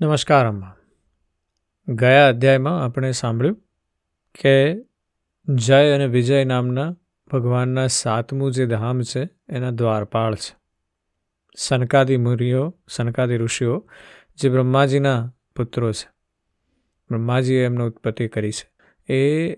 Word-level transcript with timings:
નમસ્કાર, 0.00 0.46
અમ્મા. 0.46 0.76
ગયા 1.88 2.28
અધ્યાયમાં 2.28 2.84
આપણે 2.84 3.10
સાંભળ્યું 3.10 3.56
કે 4.40 4.76
જય 5.48 5.90
અને 5.90 6.06
વિજય 6.06 6.44
નામના 6.44 6.96
ભગવાનના 7.32 7.86
સાતમું 7.86 8.52
જે 8.52 8.66
ધામ 8.66 9.00
છે, 9.00 9.28
એના 9.48 9.70
દ્વારપાળ 9.70 10.34
છે. 10.34 10.56
સનકાદી 11.56 12.16
મુનિઓ, 12.16 12.74
સનકાદી 12.88 13.36
ઋષિઓ 13.36 13.88
જે 14.36 14.48
બ્રહ્માજીના 14.48 15.32
પુત્રો 15.56 15.92
છે, 15.92 16.08
બ્રહ્માજીએ 17.10 17.64
એમનો 17.64 17.86
ઉત્પત્તિ 17.86 18.28
કરી 18.28 18.50
છે, 18.50 18.70
એ 19.12 19.52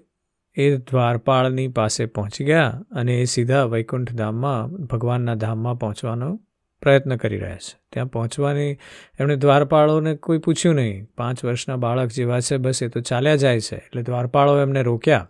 એ 0.54 0.76
દ્વારપાળની 0.76 1.68
પાસે 1.68 2.06
પહોંચી 2.06 2.44
ગયા 2.44 2.84
અને 2.90 3.20
એ 3.20 3.24
સીધા 3.24 3.64
વૈકુંઠ 3.64 4.12
ધામમાં 4.12 4.68
ભગવાનના 4.68 5.34
ધામમાં 5.34 5.78
પહોંચવાનો 5.78 6.40
પ્રયત્ન 6.82 7.16
કરી 7.16 7.38
રહ્યા 7.38 7.56
છે. 7.56 7.80
ત્યાં 7.92 8.06
પહોંચવાની 8.06 8.78
એમણે 9.20 9.36
દ્વારપાળોને 9.36 10.14
કોઈ 10.14 10.38
પૂછ્યું 10.38 10.74
નહીં. 10.74 11.06
પાંચ 11.16 11.44
વર્ષના 11.44 11.76
બાળક 11.76 12.08
જેવા 12.08 12.40
છે, 12.40 12.56
બસ 12.56 12.82
એ 12.82 12.88
તો 12.88 13.00
ચાલ્યા 13.00 13.36
જાય 13.36 13.60
છે. 13.60 13.76
એટલે 13.76 14.02
દ્વારપાળો 14.02 14.60
એમને 14.60 14.82
રોક્યા. 14.82 15.28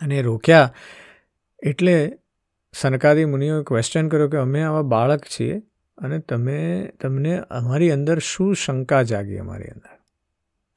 અને 0.00 0.22
રોક્યા 0.22 0.74
એટલે 1.62 2.12
સનકાદી 2.72 3.24
મુનિઓએ 3.24 3.64
ક્વેશ્ચન 3.64 4.08
કર્યો 4.08 4.28
કે 4.28 4.36
અમે 4.36 4.62
આવા 4.62 4.82
બાળક 4.82 5.20
છીએ 5.24 5.62
અને 5.98 6.18
તમે, 6.18 6.90
તમને 7.00 7.38
અમારી 7.38 7.90
અંદર 7.90 8.18
શું 8.18 8.56
શંકા 8.56 9.02
જાગી 9.02 9.36
અમારી 9.36 9.64
અંદર? 9.64 9.98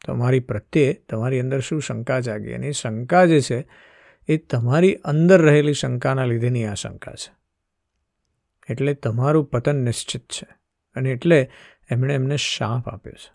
તમારી 0.07 0.39
પ્રત્યે 0.39 0.93
તમારી 0.93 1.39
અંદર 1.39 1.59
શું 1.59 1.81
શંકા 1.81 2.19
જાગી? 2.19 2.53
અને 2.53 2.67
એ 2.67 2.71
શંકા 2.71 3.25
જે 3.25 3.41
છે, 3.41 3.67
એ 4.27 4.37
તમારી 4.37 4.95
અંદર 4.95 5.41
રહેલી 5.41 5.73
શંકાના 5.73 6.25
લીધેની 6.25 6.65
આ 6.65 6.73
શંકા 6.73 7.11
છે. 7.11 7.42
એટલે 8.69 8.93
તમારું 8.93 9.45
પતન 9.45 9.75
નિશ્ચિત 9.75 10.21
છે 10.21 10.47
અને 10.95 11.09
એટલે 11.09 11.51
એમણે 11.91 12.15
એમને 12.15 12.37
શાપ 12.37 12.87
આપ્યો 12.87 13.13
છે. 13.13 13.33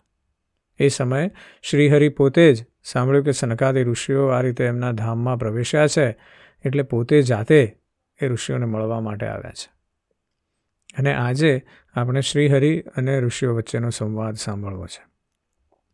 એ 0.83 0.87
સમયે 0.87 1.31
શ્રીહરિ 1.61 2.09
પોતે 2.09 2.53
જ 2.53 2.65
સાંભળ્યું 2.83 3.25
કે 3.25 3.31
સનકાદી 3.31 3.83
ઋષિઓ 3.83 4.27
આ 4.27 4.41
રીતે 4.41 4.65
એમના 4.65 4.91
ધામમાં 4.91 5.39
પ્રવેશ્યા 5.39 5.87
છે 5.87 6.17
એટલે 6.65 6.83
પોતે 6.83 7.21
જાતે 7.21 7.77
એ 8.21 8.27
ઋષિઓને 8.27 8.65
મળવા 8.65 9.01
માટે 9.01 9.27
આવ્યા 9.27 9.51
છે. 9.51 9.71
અને 10.97 11.13
આજે 11.13 11.61
આપણે 11.93 12.21
શ્રીહરિ 12.21 12.79
અને 12.79 13.19
ઋષિઓ 13.19 13.55
વચ્ચેનો 13.55 13.89
સંવાદ 13.89 14.35
સાંભળવો 14.35 14.85
છે. 14.85 15.09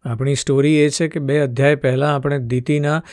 આપણી 0.09 0.35
સ્ટોરી 0.35 0.75
એ 0.75 0.89
છે 0.89 1.07
કે 1.07 1.19
બે 1.19 1.39
અધ્યાય 1.39 1.75
પહેલાં 1.75 2.15
આપણે 2.15 2.39
દિતિના 2.39 3.03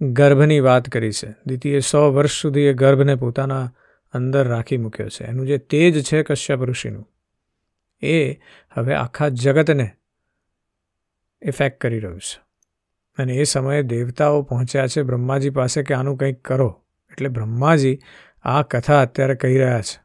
ગર્ભની 0.00 0.60
વાત 0.60 0.88
કરી 0.88 1.12
છે. 1.12 1.34
દિતિએ 1.46 1.78
સો 1.78 2.12
વર્ષ 2.12 2.42
સુધી 2.42 2.60
એ 2.60 2.72
ગર્ભને 2.72 3.14
પોતાના 3.14 3.72
અંદર 4.12 4.48
રાખી 4.48 4.76
મૂક્યો 4.76 5.08
છે. 5.08 5.24
એનું 5.24 5.46
જે 5.46 5.58
તેજ 5.58 6.04
છે 6.04 6.22
કશ્યપ 6.22 6.62
ઋષિનું, 6.62 7.08
એ 8.02 8.32
હવે 8.72 8.94
આખા 8.94 9.28
જગતને 9.28 9.90
ઇફેક્ટ 11.42 11.80
કરી 11.80 11.98
રહ્યું 11.98 12.20
છે. 12.20 12.40
અને 13.18 13.34
એ 13.34 13.44
સમયે 13.44 13.82
દેવતાઓ 13.82 14.42
પહોંચ્યા 14.42 14.86
છે 14.86 15.02
બ્રહ્માજી 15.02 15.50
પાસે 15.50 15.82
કે 15.82 15.94
આનું 15.94 16.16
કંઈક 16.16 16.44
કરો. 16.44 16.84
એટલે 17.10 17.28
બ્રહ્માજી 17.28 17.98
આ 18.42 18.62
કથા 18.62 19.02
અત્યારે 19.02 19.34
કહી 19.34 19.58
રહ્યા 19.58 19.80
છે. 19.80 20.00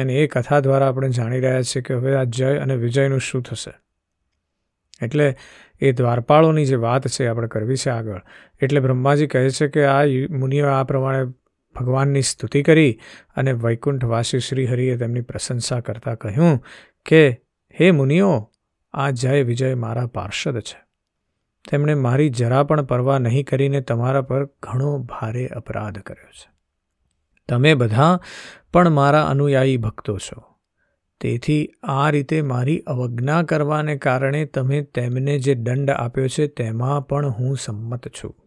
અને 0.00 0.14
એ 0.14 0.26
કથા 0.26 0.60
દ્વારા 0.60 0.88
આપણે 0.88 1.08
જાણી 1.08 1.40
રહ્યા 1.40 1.62
છીએ 1.62 1.82
કે 1.82 1.94
હવે 1.94 2.16
આ 2.16 2.24
જય 2.24 2.58
અને 2.58 2.76
વિજયનું 2.76 3.20
શું 3.20 3.42
થશે. 3.42 3.72
એટલે 5.02 5.36
એ 5.80 5.92
દ્વારપાળોની 5.92 6.64
જે 6.64 6.76
વાત 6.76 7.08
છે 7.08 7.26
આપણે 7.26 7.48
કરવી 7.48 7.76
છે 7.76 7.90
આગળ. 7.90 8.22
એટલે 8.62 8.80
બ્રહ્માજી 8.80 9.26
કહે 9.26 9.50
છે 9.50 9.68
કે 9.68 9.84
આ 9.84 10.04
મુનિઓ 10.30 10.66
આ 10.66 10.84
પ્રમાણે 10.84 11.32
ભગવાનની 11.74 12.22
સ્તુતિ 12.22 12.62
કરી 12.62 12.98
અને 13.36 13.52
વૈકુંઠવાસી 13.52 14.38
શ્રીહરિએ 14.38 14.96
તેમની 14.96 15.20
પ્રશંસા 15.20 15.80
કરતાં 15.80 16.16
કહ્યું 16.16 16.64
કે, 17.06 17.30
હે 17.80 17.90
મુનિઓ, 17.90 18.50
આ 18.92 19.10
જય 19.10 19.42
વિજય 19.42 19.74
મારા 19.74 20.06
પાર્ષદ 20.06 20.60
છે. 20.60 20.90
તેમણે 21.70 21.94
મારી 21.94 22.28
જરા 22.28 22.62
પણ 22.62 22.82
પરવા 22.82 23.18
નહીં 23.18 23.44
કરીને 23.44 23.80
તમારા 23.80 24.22
પર 24.22 24.46
ઘણો 24.46 24.98
ભારે 24.98 25.46
અપરાધ 25.46 25.98
કર્યો 25.98 26.30
છે. 26.30 26.50
તમે 27.48 27.74
બધા 27.74 28.20
પણ 28.72 28.90
મારા 28.90 29.22
અનુયાયી 29.22 29.76
ભક્તો 29.76 30.18
છો. 30.18 30.42
તેથી 31.20 31.70
આ 31.82 32.10
રીતે 32.10 32.42
મારી 32.42 32.78
અવજ્ઞા 32.78 33.42
કરવાને 33.42 33.96
કારણે 33.96 34.44
તમે 34.44 34.82
તેમને 34.82 35.38
જે 35.38 35.54
દંડ 35.54 35.90
આપ્યો 35.90 36.28
છે 36.28 36.46
તેમાં 36.46 37.06
પણ 37.06 37.28
હું 37.28 37.56
સંમત 37.56 38.08
છું. 38.08 38.39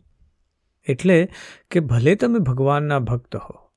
એટલે 0.87 1.29
કે 1.71 1.79
ભલે 1.79 2.15
તમે 2.15 2.39
ભગવાનના 2.39 2.99
ભક્ત 2.99 3.35
હો, 3.35 3.71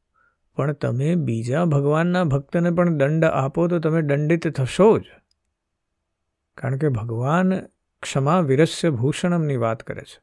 પણ 0.56 0.72
તમે 0.72 1.15
બીજા 1.15 1.65
ભગવાનના 1.65 2.25
ભક્તને 2.25 2.71
પણ 2.71 2.97
દંડ 2.97 3.25
આપો 3.25 3.69
તો 3.69 3.78
તમે 3.78 4.03
દંડિત 4.03 4.49
થશો 4.49 4.99
જ. 4.99 5.05
કારણ 6.55 6.78
કે 6.78 6.89
ભગવાન 6.89 7.61
ક્ષમા 8.03 8.41
વિરસ્ય 8.41 8.91
ભૂષણમની 8.91 9.56
વાત 9.56 9.83
કરે 9.83 10.03
છે. 10.03 10.21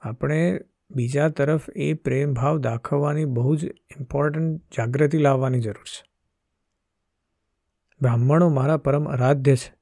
આપણે 0.00 0.60
બીજા 0.90 1.28
તરફ 1.28 1.70
એ 1.70 1.92
પ્રેમ 1.92 2.34
ભાવ 2.34 2.58
દાખવવાની 2.58 3.24
બહુ 3.24 3.56
જ 3.56 3.64
ઇમ્પોર્ટન્ટ 3.64 4.62
જાગૃતિ 4.76 5.18
લાવવાની 5.18 5.60
જરૂર 5.60 5.84
છે. 5.84 6.08
બ્રાહ્મણો 8.00 8.48
મારા 8.48 8.76
પરમ 8.76 9.08
આરાધ્ય 9.08 9.56
છે, 9.56 9.74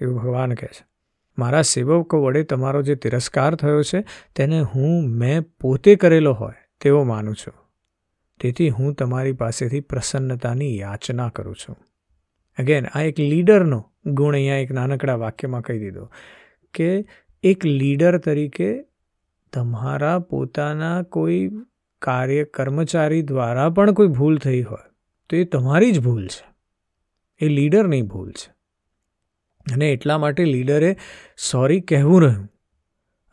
એવું 0.00 0.18
ભગવાન 0.18 0.54
કહે 0.54 0.68
છે. 0.68 0.91
મારા 1.38 1.62
સેવકો 1.62 2.22
વડે 2.22 2.42
તમારો 2.42 2.82
જે 2.82 2.94
તિરસ્કાર 2.94 3.54
થયો 3.54 3.82
છે, 3.82 4.04
તેને 4.36 4.60
હું, 4.60 5.08
મેં 5.08 5.42
પોતે 5.42 5.96
કરેલો 5.96 6.32
હોય 6.32 6.54
તેવો 6.80 7.04
માનું 7.04 7.34
છું. 7.34 7.54
તેથી 8.40 8.68
હું 8.68 8.94
તમારી 8.94 9.32
પાસેથી 9.32 9.80
પ્રસન્નતાની 9.80 10.78
યાચના 10.78 11.28
કરું 11.28 11.56
છું. 11.56 11.76
અગેન 12.58 12.86
આ 12.86 13.02
એક 13.02 13.20
લીડરનો 13.20 13.84
ગુણ 14.06 14.34
અહીંયા 14.34 14.56
એક 14.56 14.70
નાનકડા 14.70 15.14
વાક્યમાં 15.14 15.60
કહી 15.60 15.78
દીધો 15.78 16.10
કે 16.74 17.04
એક 17.42 17.64
લીડર 17.64 18.18
તરીકે 18.18 18.84
તમારા 19.52 20.18
પોતાના 20.18 21.02
કોઈ 21.02 21.50
કાર્ય 21.98 22.44
કર્મચારી 22.44 23.22
દ્વારા 23.22 23.70
પણ 23.70 23.92
કોઈ 23.92 24.08
ભૂલ 24.08 24.38
થઈ 24.38 24.62
હોય, 24.62 24.90
તો 25.30 25.36
એ 25.36 25.44
તમારી 25.44 25.92
જ 25.92 26.00
ભૂલ 26.00 26.26
છે. 26.26 26.44
એ 27.40 27.48
લીડરની 27.48 28.02
ભૂલ 28.02 28.30
છે. 28.30 28.61
અને 29.66 29.90
એટલા 29.90 30.18
માટે 30.18 30.44
લીડરે 30.44 30.96
સોરી 31.50 31.80
કહેવું 31.80 32.22
રહ્યું. 32.22 32.48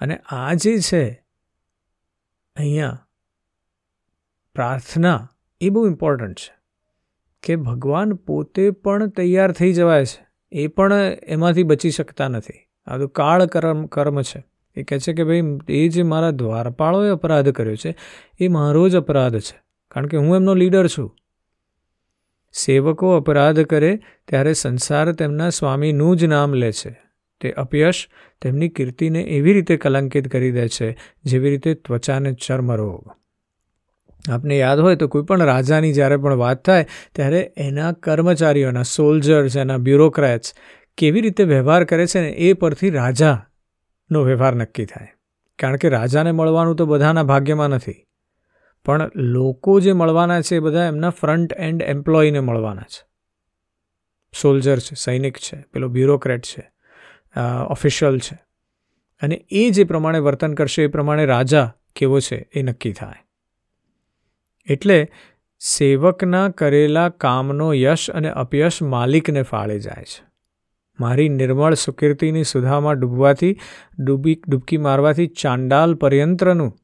અને 0.01 0.17
આ 0.17 0.53
જે 0.53 0.78
છે, 0.79 1.23
અહીંયા 2.56 3.06
પ્રાર્થના 4.56 5.29
એ 5.62 5.69
બહુ 5.69 5.88
ઇમ્પોર્ટન્ટ 5.88 6.40
છે, 6.40 6.53
કે 7.44 7.56
ભગવાન 7.56 8.13
પોતે 8.13 8.72
પણ 8.72 9.07
તૈયાર 9.07 9.51
થઈ 9.51 9.73
જવાય 9.73 10.06
છે, 10.06 10.28
એ 10.51 10.67
પણ 10.67 10.94
એમાંથી 11.28 11.63
બચી 11.63 11.91
શકતા 11.91 12.28
નથી. 12.28 12.59
આ 12.88 12.97
તો 12.97 13.07
કાળ 13.07 13.46
કર્મ 13.46 13.85
કર્મ 13.85 14.22
છે. 14.22 14.44
એ 14.75 14.84
કહે 14.84 15.00
છે 15.00 15.13
કે 15.13 15.23
ભાઈ, 15.23 15.41
એ 15.69 15.88
જે 15.88 16.03
મારા 16.03 16.31
દ્વારપાળોએ 16.31 17.09
અપરાધ 17.09 17.50
કર્યો 17.50 17.75
છે, 17.75 17.96
એ 18.40 18.47
મારો 18.47 18.90
જ 18.90 18.96
અપરાધ 18.96 19.40
છે, 19.40 19.57
કારણ 19.91 20.07
કે 20.07 20.17
હું 20.17 20.35
એમનો 20.35 20.53
લીડર 20.53 20.88
છું. 20.88 21.16
સેવકો 22.54 23.12
અપરાધ 23.12 23.62
કરે 23.62 24.00
ત્યારે 24.28 24.54
સંસાર 24.54 25.12
તેમના 25.12 25.50
સ્વામીનું 25.50 26.18
જ 26.18 26.26
નામ 26.26 26.54
લે 26.54 26.72
છે. 26.72 27.02
તે 27.42 27.52
અપયશ 27.52 28.10
તેમની 28.42 28.70
કીર્તિને 28.70 29.22
એવી 29.22 29.54
રીતે 29.54 29.78
કલંકિત 29.78 30.28
કરી 30.28 30.52
દે 30.52 30.68
છે, 30.68 30.98
જેવી 31.24 31.50
રીતે 31.50 31.74
ત્વચાને 31.74 32.34
ચર્મરોગ 32.34 33.12
આપને 34.32 34.58
યાદ 34.58 34.80
હોય 34.80 34.96
તો 34.96 35.08
કોઈ 35.08 35.24
પણ 35.24 35.42
રાજાની 35.42 35.94
જ્યારે 35.94 36.18
પણ 36.18 36.36
વાત 36.36 36.66
થાય, 36.66 36.86
ત્યારે 37.16 37.54
એના 37.58 37.92
કર્મચારીઓના 37.92 38.84
સોલ્જર્સ 38.84 39.58
એના 39.58 39.78
બ્યુરોક્રેટ્સ 39.78 40.54
કેવી 40.98 41.22
રીતે 41.22 41.44
વ્યવહાર 41.44 41.84
કરે 41.84 42.06
છે 42.06 42.22
ને 42.22 42.30
એ 42.30 42.54
પરથી 42.54 42.90
રાજાનો 42.90 44.24
વ્યવહાર 44.24 44.56
નક્કી 44.56 44.86
થાય. 44.86 45.08
કારણ 45.59 45.76
કે 45.76 45.90
રાજાને 45.90 46.32
મળવાનું 46.32 46.76
તો 46.76 46.86
બધાના 46.86 47.24
ભાગ્યમાં 47.24 47.68
નથી. 47.68 48.06
પણ 48.85 49.12
લોકો 49.16 49.79
જે 49.79 49.94
મળવાના 49.94 50.41
છે 50.41 50.56
એ 50.56 50.59
બધા 50.59 50.85
એમના 50.85 51.09
ફ્રન્ટ 51.09 51.53
એન્ડ 51.53 51.81
એમ્પ્લોયીને 51.81 52.40
મળવાના 52.40 52.81
છે. 52.81 53.07
સોલ્જર 54.41 54.79
છે, 54.79 54.95
સૈનિક 54.95 55.38
છે, 55.38 55.62
પેલો 55.73 55.88
બ્યુરોક્રેટ 55.88 56.44
છે 56.44 56.72
ઓફિશિયલ 57.70 58.20
છે. 58.20 58.37
અને 59.22 59.46
એ 59.49 59.70
જે 59.70 59.84
પ્રમાણે 59.84 60.20
વર્તન 60.20 60.53
કરશે, 60.53 60.84
એ 60.84 60.87
પ્રમાણે 60.87 61.26
રાજા 61.26 61.76
કેવો 61.96 62.20
છે 62.20 62.49
એ 62.53 62.64
નક્કી 62.64 62.93
થાય. 62.93 63.26
એટલે 64.67 65.09
સેવકના 65.59 66.49
કરેલા 66.49 67.09
કામનો 67.09 67.73
યશ 67.73 68.09
અને 68.09 68.29
અપયશ 68.29 68.82
માલિકને 68.82 69.41
ફાળે 69.41 69.79
જાય 69.79 70.03
છે. 70.03 70.29
મારી 70.99 71.29
નિર્મળ 71.29 71.73
સુકીર્તિની 71.73 72.43
સુધામાં 72.43 72.99
ડૂબવાથી, 72.99 73.58
ડૂબી, 73.99 74.41
ડૂબકી 74.47 74.78
મારવાથી 74.78 75.28
ચાંડાલ 75.28 75.96
પર્યંત્રનું 75.96 76.78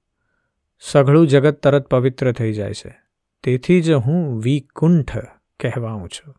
સઘળું 0.80 1.28
જગત 1.28 1.56
તરત 1.56 1.88
પવિત્ર 1.88 2.32
થઈ 2.32 2.54
જાય 2.54 2.74
છે. 2.74 2.98
તેથી 3.44 3.82
જ 3.82 3.92
હું 3.92 4.42
વિકુંઠ 4.42 5.18
કહેવાઉં 5.60 6.10
છું. 6.10 6.36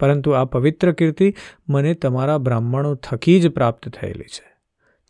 પરંતુ 0.00 0.30
આ 0.30 0.44
પવિત્ર 0.44 0.92
કીર્તિ 0.92 1.34
મને 1.68 1.94
તમારા 1.94 2.38
બ્રાહ્મણો 2.38 2.94
થકી 2.94 3.40
જ 3.40 3.48
પ્રાપ્ત 3.48 3.88
થયેલી 3.88 4.24
છે. 4.24 4.52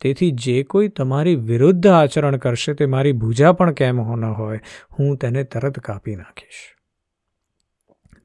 તેથી 0.01 0.31
જે 0.31 0.63
કોઈ 0.63 0.87
તમારી 0.87 1.35
વિરુદ્ધ 1.35 1.87
આચરણ 1.87 2.37
કરશે 2.37 2.73
તે 2.73 2.85
મારી 2.85 3.11
ભૂજા 3.11 3.51
પણ 3.51 3.71
કેમ 3.71 3.95
ન 3.95 4.25
હોય, 4.25 4.59
હું 4.99 5.17
તેને 5.17 5.43
તરત 5.43 5.79
કાપી 5.79 6.15
નાખીશ. 6.15 6.73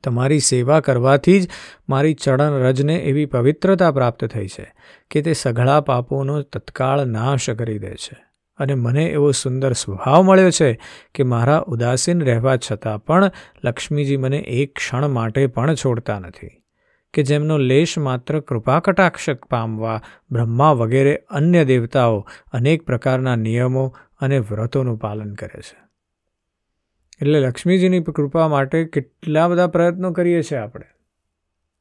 તમારી 0.04 0.38
સેવા 0.38 0.80
કરવાથી 0.80 1.40
જ 1.40 1.48
મારી 1.88 2.14
ચરણ 2.14 2.50
રજને 2.50 2.96
એવી 2.96 3.26
પવિત્રતા 3.26 3.92
પ્રાપ્ત 3.92 4.24
થઈ 4.24 4.46
છે 4.46 4.74
કે 5.10 5.22
તે 5.22 5.32
સઘળા 5.32 5.80
પાપોનો 5.80 6.42
તત્કાળ 6.42 7.06
નાશ 7.06 7.50
કરી 7.50 7.78
દે 7.78 7.94
છે. 7.94 8.27
અને 8.58 8.74
મને 8.74 9.04
એવો 9.04 9.30
સુંદર 9.30 9.72
સ્વભાવ 9.72 10.22
મળ્યો 10.22 10.50
છે 10.50 10.80
કે 11.14 11.22
મારા 11.22 11.64
ઉદાસીન 11.66 12.20
રહેવા 12.20 12.56
છતાં 12.56 13.04
પણ 13.04 13.30
લક્ષ્મીજી 13.64 14.16
મને 14.16 14.38
એક 14.38 14.74
ક્ષણ 14.74 15.08
માટે 15.08 15.46
પણ 15.46 15.74
છોડતા 15.74 16.18
નથી. 16.18 16.50
કે 17.14 17.22
જેમનો 17.22 17.58
લેશ 17.58 17.98
માત્ર 17.98 18.40
કૃપા 18.40 18.80
કટાક્ષક 18.80 19.44
પામવા, 19.44 20.02
બ્રહ્મા 20.30 20.72
વગેરે 20.72 21.22
અન્ય 21.30 21.64
દેવતાઓ 21.64 22.28
અનેક 22.52 22.82
પ્રકારના 22.82 23.36
નિયમો 23.36 23.96
અને 24.20 24.38
વ્રતોનું 24.38 24.98
પાલન 24.98 25.34
કરે 25.34 25.60
છે. 25.60 25.88
એટલે 27.20 27.40
લક્ષ્મીજીની 27.40 28.02
કૃપા 28.02 28.48
માટે 28.48 28.84
કેટલા 28.84 29.48
બધા 29.48 29.66
પ્રયત્નો 29.66 30.12
કરીએ 30.12 30.42
છીએ 30.42 30.58
આપણે. 30.58 30.84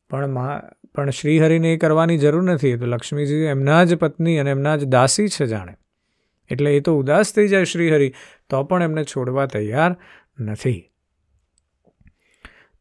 પણ 0.10 0.28
મા, 0.28 0.62
પણ 0.96 1.10
શ્રીહરિને 1.10 1.74
એ 1.74 1.78
કરવાની 1.78 2.18
જરૂર 2.18 2.44
નથી 2.44 2.78
તો 2.78 2.86
લક્ષ્મીજી 2.86 3.36
એમના 3.36 3.84
જ 3.84 3.96
પત્ની 3.96 4.38
અને 4.38 4.52
એમના 4.52 4.76
જ 4.76 4.86
દાસી 4.86 5.28
છે 5.28 5.46
જાણે. 5.46 5.74
એટલે 6.52 6.78
એ 6.78 6.80
તો 6.80 6.98
ઉદાસ 6.98 7.34
થઈ 7.34 7.48
જાય 7.48 7.64
શ્રીહરિ 7.64 8.14
તો 8.50 8.64
પણ 8.64 8.84
એમને 8.84 9.04
છોડવા 9.04 9.46
તૈયાર 9.46 9.98
નથી. 10.40 10.92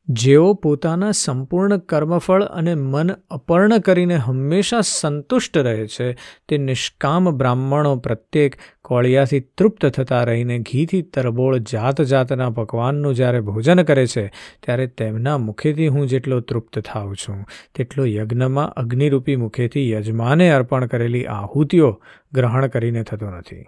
જેઓ 0.09 0.55
પોતાના 0.55 1.11
સંપૂર્ણ 1.11 1.77
કર્મફળ 1.77 2.43
અને 2.43 2.75
મન 2.75 3.11
અપર્ણ 3.31 3.79
કરીને 3.79 4.17
હંમેશા 4.17 4.81
સંતુષ્ટ 4.81 5.59
રહે 5.59 5.87
છે, 5.87 6.17
તે 6.49 6.59
નિષ્કામ 6.59 7.31
બ્રાહ્મણો 7.31 7.97
પ્રત્યેક 7.97 8.57
કોળિયાથી 8.83 9.41
તૃપ્ત 9.41 9.87
થતા 9.87 10.25
રહીને 10.25 10.59
ઘીથી 10.59 11.03
તરબોળ 11.03 11.59
જાત 11.59 12.01
જાતના 12.01 12.51
પકવાનનું 12.51 13.15
જ્યારે 13.15 13.41
ભોજન 13.41 13.83
કરે 13.83 14.07
છે, 14.07 14.33
ત્યારે 14.63 14.87
તેમના 14.87 15.39
મુખેથી 15.39 15.89
હું 15.89 16.07
જેટલો 16.07 16.41
તૃપ્ત 16.41 16.79
થાઉં 16.79 17.17
છું, 17.17 17.45
તેટલો 17.75 18.05
યજ્ઞમાં 18.05 18.69
અગ્નિરૂપી 18.69 19.37
મુખેથી 19.37 19.91
યજમાને 19.91 20.51
અર્પણ 20.51 20.87
કરેલી 20.87 21.27
આહુતિઓ 21.27 22.03
ગ્રહણ 22.33 22.67
કરીને 22.67 23.03
થતો 23.03 23.31
નથી. 23.31 23.63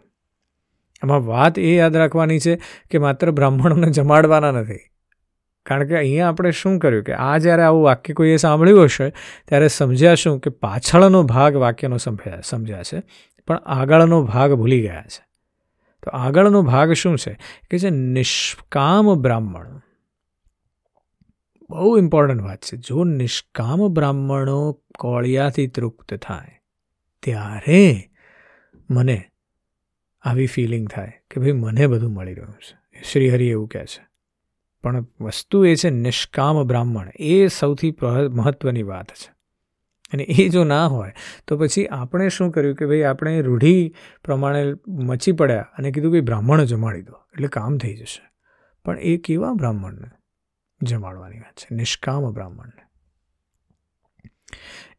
આમાં 1.02 1.26
વાત 1.26 1.58
એ 1.58 1.76
યાદ 1.76 1.96
રાખવાની 1.96 2.38
છે 2.38 2.58
કે 2.90 2.98
માત્ર 2.98 3.30
બ્રાહ્મણોને 3.30 3.90
જમાડવાના 3.90 4.50
નથી. 4.50 4.78
કારણ 5.68 5.86
કે 5.86 5.96
અહીંયા 5.96 6.28
આપણે 6.28 6.50
શું 6.50 6.78
કર્યું 6.78 7.04
કે 7.04 7.12
આ 7.12 7.38
જ્યારે 7.38 7.62
આવું 7.62 7.84
વાક્ય 7.84 8.14
કોઈએ 8.14 8.36
સાંભળ્યું 8.36 8.84
હશે, 8.84 9.08
ત્યારે 9.48 9.68
સમજ્યા 9.68 10.14
શું 10.14 10.40
કે 10.40 10.50
પાછળનો 10.50 11.22
ભાગ 11.22 11.56
વાક્યનો 11.56 11.96
સમજ્યા 11.96 12.40
સમજ્યા 12.44 12.82
છે, 12.82 13.02
પણ 13.46 13.56
આગળનો 13.56 14.22
ભાગ 14.24 14.52
ભૂલી 14.52 14.80
ગયા 14.82 15.04
છે. 15.08 15.26
તો 16.02 16.10
આગળનો 16.10 16.62
ભાગ 16.62 16.92
શું 16.92 17.18
છે? 17.18 17.38
કે 17.70 17.78
જે 17.78 17.90
નિષ્કામ 17.90 19.14
બ્રાહ્મણ. 19.14 19.80
બહુ 21.70 21.96
ઇમ્પોર્ટન્ટ 21.98 22.42
વાત 22.42 22.62
છે. 22.62 22.76
જો 22.76 23.04
નિષ્કામ 23.04 23.88
બ્રાહ્મણો 23.88 24.80
કોળિયાથી 24.98 25.66
તૃપ્ત 25.66 26.14
થાય, 26.14 26.60
ત્યારે 27.22 28.10
મને 28.90 29.24
આવી 30.24 30.46
ફિલિંગ 30.46 30.88
થાય 30.88 31.12
કે 31.30 31.40
ભાઈ 31.40 31.52
મને 31.52 31.86
બધું 31.86 32.12
મળી 32.12 32.34
રહ્યું 32.34 32.54
છે. 32.54 33.02
શ્રીહરિ 33.12 33.48
એવું 33.48 33.68
કહે 33.68 33.84
છે. 33.86 34.07
પણ 34.82 35.06
વસ્તુ 35.20 35.64
એ 35.64 35.74
છે 35.74 35.90
નિષ્કામ 35.90 36.62
બ્રાહ્મણ. 36.62 37.10
એ 37.16 37.46
સૌથી 37.46 37.96
મહત્ત્વની 38.30 38.82
વાત 38.82 39.08
છે. 39.08 39.32
અને 40.12 40.22
એ 40.22 40.48
જો 40.48 40.64
ના 40.64 40.86
હોય, 40.86 41.12
તો 41.46 41.56
પછી 41.56 41.86
આપણે 41.86 42.28
શું 42.28 42.50
કર્યું 42.50 42.74
કે 42.74 42.86
ભાઈ 42.86 43.02
આપણે 43.02 43.40
રૂઢી 43.40 43.94
પ્રમાણે 44.24 44.74
મચી 44.88 45.32
પડ્યા 45.32 45.66
અને 45.78 45.90
કીધું 45.90 46.12
કે 46.12 46.20
બ્રાહ્મણ 46.20 46.64
જમાડી 46.64 47.02
દો, 47.02 47.12
એટલે 47.12 47.48
કામ 47.48 47.78
થઈ 47.78 47.96
જશે. 47.96 48.30
પણ 48.84 48.98
એ 48.98 49.16
કેવા 49.16 49.52
બ્રાહ્મણને 49.52 50.10
જમાડવાની 50.82 51.38
વાત 51.38 51.58
છે? 51.58 51.74
નિષ્કામ 51.74 52.30
બ્રાહ્મણને. 52.30 52.88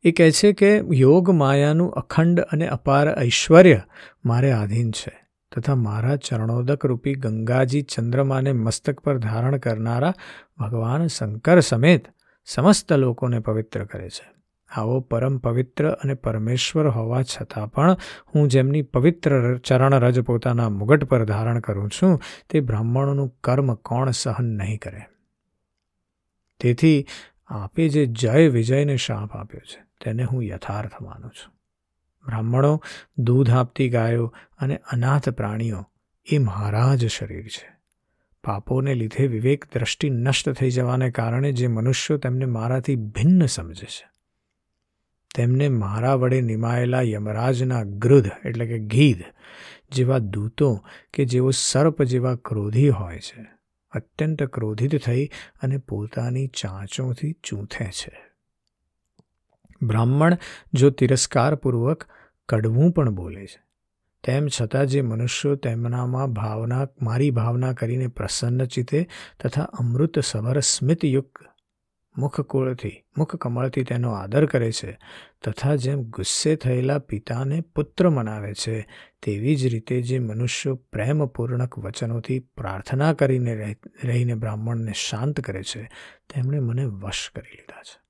એ 0.04 0.12
કહે 0.12 0.32
છે 0.32 0.54
કે 0.54 0.82
યોગ 0.92 1.30
માયાનું 1.30 1.92
અખંડ 1.92 2.40
અને 2.40 2.68
અપાર 2.68 3.22
ઐશ્વર્ય 3.22 3.82
મારે 4.26 4.52
આધીન 4.52 4.92
છે. 4.92 5.29
તથા 5.56 5.76
મારા 5.76 6.16
ચરણોદક 6.16 6.86
રૂપી 6.86 7.14
ગંગાજી 7.14 7.82
ચંદ્રમાને 7.82 8.54
મસ્તક 8.54 9.00
પર 9.00 9.18
ધારણ 9.18 9.58
કરનારા 9.58 10.14
ભગવાન 10.60 11.08
શંકર 11.08 11.60
સમેત 11.60 12.08
સમસ્ત 12.46 12.94
લોકોને 12.94 13.40
પવિત્ર 13.40 13.86
કરે 13.86 14.10
છે. 14.10 14.40
આવો 14.76 15.00
પરમ 15.00 15.38
પવિત્ર 15.38 15.90
અને 15.90 16.14
પરમેશ્વર 16.14 16.88
હોવા 16.88 17.22
છતાં 17.22 17.72
પણ 17.72 17.98
હું 18.36 18.48
જેમની 18.48 18.82
પવિત્ર 18.82 19.58
ચરણ 19.58 19.94
રજ 19.94 20.20
પોતાના 20.20 20.70
મુગટ 20.70 21.04
પર 21.04 21.26
ધારણ 21.26 21.60
કરું 21.60 21.90
છું, 21.90 22.22
તે 22.50 22.60
બ્રાહ્મણોનું 22.60 23.38
કર્મ 23.44 23.74
કોણ 23.74 24.12
સહન 24.12 24.46
નહીં 24.46 24.80
કરે? 24.80 25.02
તેથી 26.60 27.06
આપે 27.48 27.90
જે 27.90 28.06
જય 28.06 28.48
વિજયને 28.48 28.98
શાપ 28.98 29.32
આપ્યો 29.36 29.60
છે, 29.60 29.84
તેને 30.06 30.24
હું 30.24 30.44
યથાર્થ 30.44 31.02
માનું 31.02 31.32
છું. 31.32 31.59
બ્રાહ્મણો 32.26 32.82
દૂધ 33.18 33.52
આપતી 33.52 33.90
ગાયો 33.90 34.36
અને 34.60 34.78
અનાથ 34.78 35.30
પ્રાણીઓ, 35.30 35.86
એ 36.32 36.38
મારા 36.38 36.96
જ 36.96 37.08
શરીર 37.08 37.48
છે. 37.48 37.80
પાપોને 38.44 38.94
લીધે 38.94 39.28
વિવેક 39.28 39.66
દ્રષ્ટિ 39.74 40.10
નષ્ટ 40.10 40.50
થઈ 40.50 40.70
જવાને 40.70 41.12
કારણે 41.12 41.52
જે 41.52 41.68
મનુષ્યો 41.68 42.18
તેમને 42.18 42.46
મારાથી 42.46 42.96
ભિન્ન 42.96 43.46
સમજે 43.46 43.86
છે. 43.86 44.10
તેમને 45.36 45.70
મારા 45.70 46.14
વડે 46.14 46.42
નિમાયેલા 46.42 47.02
યમરાજના 47.02 47.84
ગૃધ, 47.84 48.28
એટલે 48.46 48.66
કે 48.66 48.80
ગીધ, 48.80 49.24
જેવા 49.92 50.18
દૂતો 50.18 50.86
કે 51.14 51.26
જેઓ 51.26 51.50
સર્પ 51.50 52.04
જેવા 52.04 52.36
ક્રોધી 52.36 52.90
હોય 52.90 53.20
છે, 53.20 53.46
અત્યંત 53.92 54.44
ક્રોધિત 54.44 55.04
થઈ 55.04 55.30
અને 55.62 55.78
પોતાની 55.78 56.48
ચાંચોથી 56.48 57.32
ચૂંથે 57.44 57.86
છે. 57.86 58.29
બ્રાહ્મણ 59.82 60.38
જો 60.74 60.90
તિરસ્કારપૂર્વક 60.90 62.04
કડવું 62.50 62.92
પણ 62.92 63.16
બોલે 63.16 63.46
છે. 63.46 63.70
તેમ 64.24 64.48
છતાં 64.62 64.86
જે 64.86 65.02
મનુષ્યો 65.02 65.56
તેમનામાં 65.56 66.34
ભાવના, 66.34 66.88
મારી 67.02 67.32
ભાવના 67.32 67.74
કરીને 67.74 68.08
પ્રસન્ન 68.08 68.66
ચિત્તે 68.66 69.08
તથા 69.44 69.64
અમૃત 69.64 70.20
સભર 70.20 70.60
સ્મિતયુક્ત 70.60 71.50
મુખકુળથી, 72.18 73.04
મુખકમળથી 73.18 73.84
તેનો 73.84 74.12
આદર 74.12 74.46
કરે 74.46 74.72
છે, 74.72 75.00
તથા 75.46 75.76
જેમ 75.76 76.04
ગુસ્સે 76.04 76.56
થયેલા 76.56 77.00
પિતાને 77.00 77.62
પુત્ર 77.62 78.10
મનાવે 78.10 78.54
છે, 78.54 78.88
તેવી 79.24 79.56
જ 79.56 79.68
રીતે 79.68 80.02
જે 80.02 80.20
મનુષ્યો 80.20 80.76
પ્રેમપૂર્ણક 80.76 81.80
વચનોથી 81.80 82.40
પ્રાર્થના 82.40 83.14
કરીને 83.14 83.76
રહીને 84.04 84.36
બ્રાહ્મણને 84.36 84.92
શાંત 84.96 85.40
કરે 85.40 85.64
છે, 85.64 85.90
તેમણે 86.34 86.60
મને 86.60 86.86
વશ 86.86 87.32
કરી 87.36 87.52
લીધા 87.52 87.82
છે. 87.82 88.09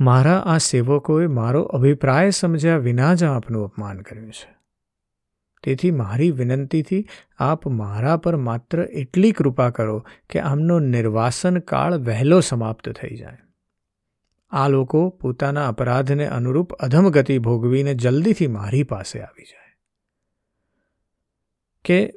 મારા 0.00 0.38
આ 0.38 0.58
સેવકોએ 0.58 1.26
મારો 1.26 1.62
અભિપ્રાય 1.62 2.30
સમજ્યા 2.30 2.76
વિના 2.76 3.14
જ 3.14 3.24
આપનું 3.24 3.64
અપમાન 3.64 4.00
કર્યું 4.00 4.32
છે. 4.32 4.60
તેથી 5.62 5.90
મારી 5.90 6.30
વિનંતીથી 6.30 7.06
આપ 7.38 7.66
મારા 7.66 8.16
પર 8.16 8.36
માત્ર 8.36 8.82
એટલી 8.82 9.32
કૃપા 9.32 9.70
કરો 9.70 10.04
કે 10.30 10.40
આમનો 10.40 10.78
નિર્વાસન 10.78 11.58
કાળ 11.58 11.98
વહેલો 11.98 12.40
સમાપ્ત 12.40 12.88
થઈ 12.88 13.16
જાય. 13.16 13.38
આ 14.50 14.68
લોકો 14.68 15.08
પોતાના 15.08 15.68
અપરાધને 15.68 16.26
અનુરૂપ 16.26 16.72
અધમગતિ 16.72 17.38
ભોગવીને 17.38 17.94
જલ્દીથી 17.94 18.46
મારી 18.46 18.82
પાસે 18.82 19.20
આવી 19.20 19.42
જાય. 19.42 19.76
કે 21.84 22.12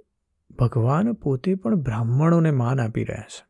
ભગવાન 0.59 1.13
પોતે 1.13 1.55
પણ 1.55 1.75
બ્રાહ્મણોને 1.75 2.51
માન 2.51 2.81
આપી 2.81 3.03
રહ્યા 3.03 3.21
છે. 3.21 3.45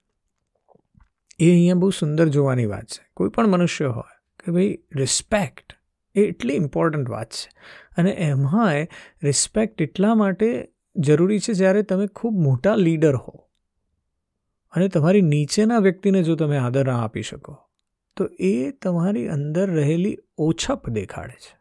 એ 1.40 1.52
અહીંયા 1.52 1.76
બહુ 1.76 1.90
સુંદર 1.90 2.28
જોવાની 2.28 2.66
વાત 2.66 2.84
છે. 2.84 3.06
કોઈ 3.14 3.30
પણ 3.30 3.48
મનુષ્ય 3.48 3.86
હોય 3.86 4.13
કે 4.44 4.52
ભાઈ 4.52 4.78
રિસ્પેક્ટ 4.96 5.74
એ 6.16 6.22
એટલી 6.22 6.54
ઇમ્પોર્ટન્ટ 6.54 7.10
વાત 7.10 7.32
છે. 7.32 7.50
અને 7.98 8.12
એમાંય 8.12 8.88
રિસ્પેક્ટ 9.24 9.82
એટલા 9.82 10.16
માટે 10.16 10.72
જરૂરી 10.96 11.40
છે 11.40 11.54
જ્યારે 11.54 11.84
તમે 11.84 12.08
ખૂબ 12.08 12.34
મોટા 12.34 12.76
લીડર 12.76 13.16
હો. 13.16 13.50
અને 14.72 14.88
તમારી 14.88 15.22
નીચેના 15.22 15.78
વ્યક્તિને 15.78 16.24
જો 16.24 16.36
તમે 16.36 16.58
આદર 16.58 16.88
ના 16.88 17.04
આપી 17.04 17.22
શકો, 17.22 17.58
તો 18.16 18.30
એ 18.40 18.72
તમારી 18.72 19.28
અંદર 19.28 19.70
રહેલી 19.70 20.18
ઓછપ 20.38 20.90
દેખાડે 20.90 21.34
છે. 21.34 21.58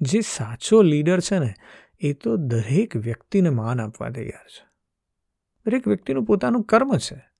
જે 0.00 0.20
સાચો 0.20 0.82
લીડર 0.82 1.20
છે 1.20 1.38
ને, 1.38 1.54
એ 2.00 2.12
તો 2.12 2.36
દરેક 2.36 2.96
વ્યક્તિને 2.96 3.50
માન 3.50 3.80
આપવા 3.80 4.10
તૈયાર 4.10 4.48
છે. 4.48 4.66
દરેક 5.66 5.88
વ્યક્તિનું 5.88 6.24
પોતાનું 6.24 6.62
કર્મ 6.62 6.96
છે. 6.96 7.31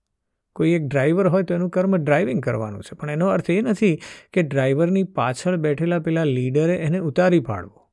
કોઈ 0.52 0.71
એક 0.71 0.82
ડ્રાઈવર 0.82 1.28
હોય 1.28 1.42
તો 1.42 1.54
એનું 1.54 1.71
કર્મ 1.71 1.97
ડ્રાઇવિંગ 1.97 2.42
કરવાનું 2.42 2.82
છે. 2.82 2.97
પણ 2.97 3.11
એનો 3.11 3.26
અર્થ 3.26 3.50
એ 3.50 3.61
નથી 3.61 4.00
કે 4.32 4.42
ડ્રાઈવરની 4.42 5.02
પાછળ 5.02 5.56
બેઠેલા 5.56 5.99
પેલા 5.99 6.25
લીડરે 6.25 6.76
એને 6.76 6.99
ઉતારી 6.99 7.40
પાડવો. 7.40 7.90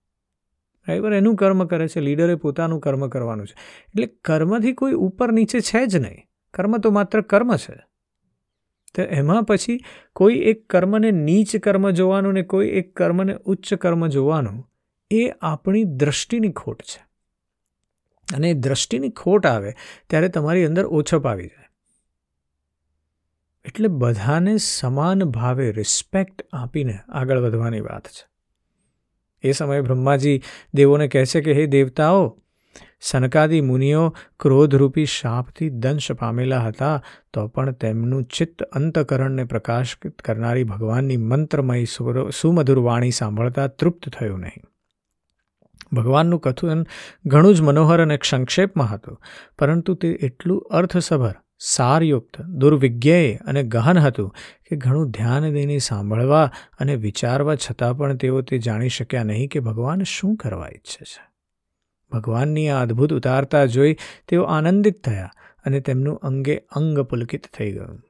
ડ્રાઈવર 0.85 1.13
એનું 1.13 1.35
કર્મ 1.35 1.65
કરે 1.65 1.87
છે, 1.87 1.99
લીડરે 1.99 2.35
પોતાનું 2.35 2.79
કર્મ 2.79 3.07
કરવાનું 3.07 3.47
છે. 3.47 3.53
એટલે 3.85 4.05
કર્મથી 4.05 4.73
કોઈ 4.73 4.91
ઉપર 4.91 5.31
નીચે 5.31 5.59
છે 5.59 5.85
જ 5.85 5.97
નહીં. 5.97 6.25
કર્મ 6.53 6.77
તો 6.77 6.91
માત્ર 6.91 7.21
કર્મ 7.21 7.55
છે. 7.55 7.75
તો 8.95 9.01
એમાં 9.01 9.43
પછી 9.43 9.79
કોઈ 10.13 10.35
એક 10.35 10.69
કર્મને 10.69 11.11
નીચ 11.11 11.57
કર્મ 11.57 11.89
જોવાનું 11.89 12.33
ને 12.33 12.41
કોઈ 12.41 12.67
એક 12.67 12.95
કર્મને 12.95 13.35
ઉચ્ચ 13.45 13.73
કર્મ 13.73 14.07
જોવાનું 14.07 14.71
એ 15.11 15.31
આપણી 15.41 15.83
દ્રષ્ટિની 15.83 16.51
ખોટ 16.51 16.81
છે. 16.81 17.05
અને 18.35 18.49
એ 18.49 18.53
દ્રષ્ટિની 18.53 19.09
ખોટ 19.09 19.45
આવે 19.45 19.73
ત્યારે 20.09 20.29
તમારી 20.29 20.65
અંદર 20.65 20.85
ઓછપ 20.85 21.27
આવી 21.27 21.47
જાય. 21.47 21.58
એટલે 23.65 23.87
બધાને 23.87 24.57
સમાન 24.57 25.23
ભાવે 25.23 25.71
રિસ્પેક્ટ 25.71 26.41
આપીને 26.53 26.99
આગળ 27.09 27.39
વધવાની 27.39 27.81
વાત 27.81 28.07
છે. 28.07 28.27
એ 29.43 29.51
સમયે 29.51 29.81
બ્રહ્માજી 29.81 30.41
દેવોને 30.73 31.07
કહે 31.07 31.25
છે 31.25 31.41
કે, 31.41 31.53
હે 31.53 31.65
દેવતાઓ, 31.65 32.41
સનકાદી 33.01 33.61
મુનિઓ 33.61 34.15
ક્રોધરૂપી 34.39 35.05
શાપથી 35.05 35.69
દંશ 35.69 36.11
પામેલા 36.11 36.59
હતા, 36.59 37.03
તો 37.33 37.47
પણ 37.47 37.71
તેમનું 37.71 38.23
ચિત્ત 38.23 38.63
અંતકરણને 38.63 39.43
પ્રકાશિત 39.43 40.21
કરનારી 40.21 40.63
ભગવાનની 40.63 41.17
મંત્રમય 41.17 41.83
સુમધુર 42.41 42.79
વાણી 42.79 43.11
સાંભળતા 43.11 43.67
તૃપ્ત 43.67 44.09
થયું 44.09 44.39
નહીં. 44.39 44.63
ભગવાનનું 45.93 46.39
કથન 46.39 46.85
ઘણું 47.25 47.55
જ 47.55 47.61
મનોહર 47.61 48.01
અને 48.01 48.19
સંક્ષેપમાં 48.29 48.87
હતું, 48.87 49.21
પરંતુ 49.59 49.93
તે 49.93 50.07
એટલું 50.07 50.61
અર્થસભર 50.71 51.35
સારયુક્ત, 51.59 52.41
દુર્વિજ્ઞેય 52.41 53.35
અને 53.35 53.63
ગહન 53.63 53.97
હતું 53.97 54.35
કે 54.69 54.75
ઘણું 54.75 55.11
ધ્યાન 55.11 55.53
દઈને 55.53 55.77
સાંભળવા 55.77 56.51
અને 56.79 56.95
વિચારવા 56.95 57.55
છતાં 57.55 57.97
પણ 57.97 58.17
તેઓ 58.17 58.41
તે 58.41 58.57
જાણી 58.57 58.89
શક્યા 58.89 59.23
નહીં 59.23 59.49
કે 59.49 59.59
ભગવાન 59.59 60.03
શું 60.03 60.35
કરવા 60.35 60.67
ઈચ્છે 60.67 61.05
છે. 61.05 61.29
ભગવાનની 62.11 62.69
આ 62.69 62.81
અદ્ભુત 62.81 63.13
ઉતારતા 63.13 63.65
જોઈ 63.65 63.97
તેઓ 64.27 64.43
આનંદિત 64.43 65.03
થયા 65.03 65.31
અને 65.65 65.79
તેમનું 65.79 66.15
અંગે 66.15 66.57
અંગ 66.57 66.99
પુલકિત 66.99 67.47
થઈ 67.57 67.71
ગયું. 67.71 68.01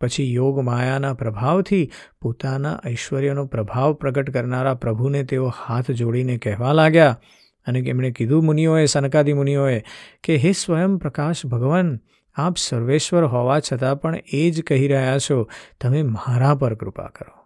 પછી 0.00 0.34
યોગ 0.34 0.58
માયાના 0.58 1.14
પ્રભાવથી 1.14 1.90
પોતાના 2.20 2.80
ઐશ્વર્યનો 2.86 3.46
પ્રભાવ 3.46 3.92
પ્રગટ 3.92 4.30
કરનારા 4.30 4.74
પ્રભુને 4.74 5.24
તેઓ 5.24 5.48
હાથ 5.48 5.90
જોડીને 5.90 6.38
કહેવા 6.38 6.72
લાગ્યા 6.72 7.20
અને 7.66 7.78
એમણે 7.78 8.10
કીધું 8.10 8.44
મુનિઓએ, 8.44 8.86
સનકાદી 8.86 9.32
મુનિઓએ 9.32 9.82
કે, 10.24 10.36
હે 10.36 10.52
સ્વયં 10.52 10.98
પ્રકાશ 10.98 11.46
ભગવાન 11.46 12.00
આપ 12.38 12.56
સર્વેશ્વર 12.56 13.24
હોવા 13.24 13.60
છતાં 13.60 14.00
પણ 14.00 14.16
એ 14.32 14.50
જ 14.50 14.62
કહી 14.62 14.88
રહ્યા 14.88 15.18
છો, 15.18 15.48
તમે 15.80 16.02
મારા 16.02 16.54
પર 16.54 16.74
કૃપા 16.74 17.06
કરો. 17.06 17.38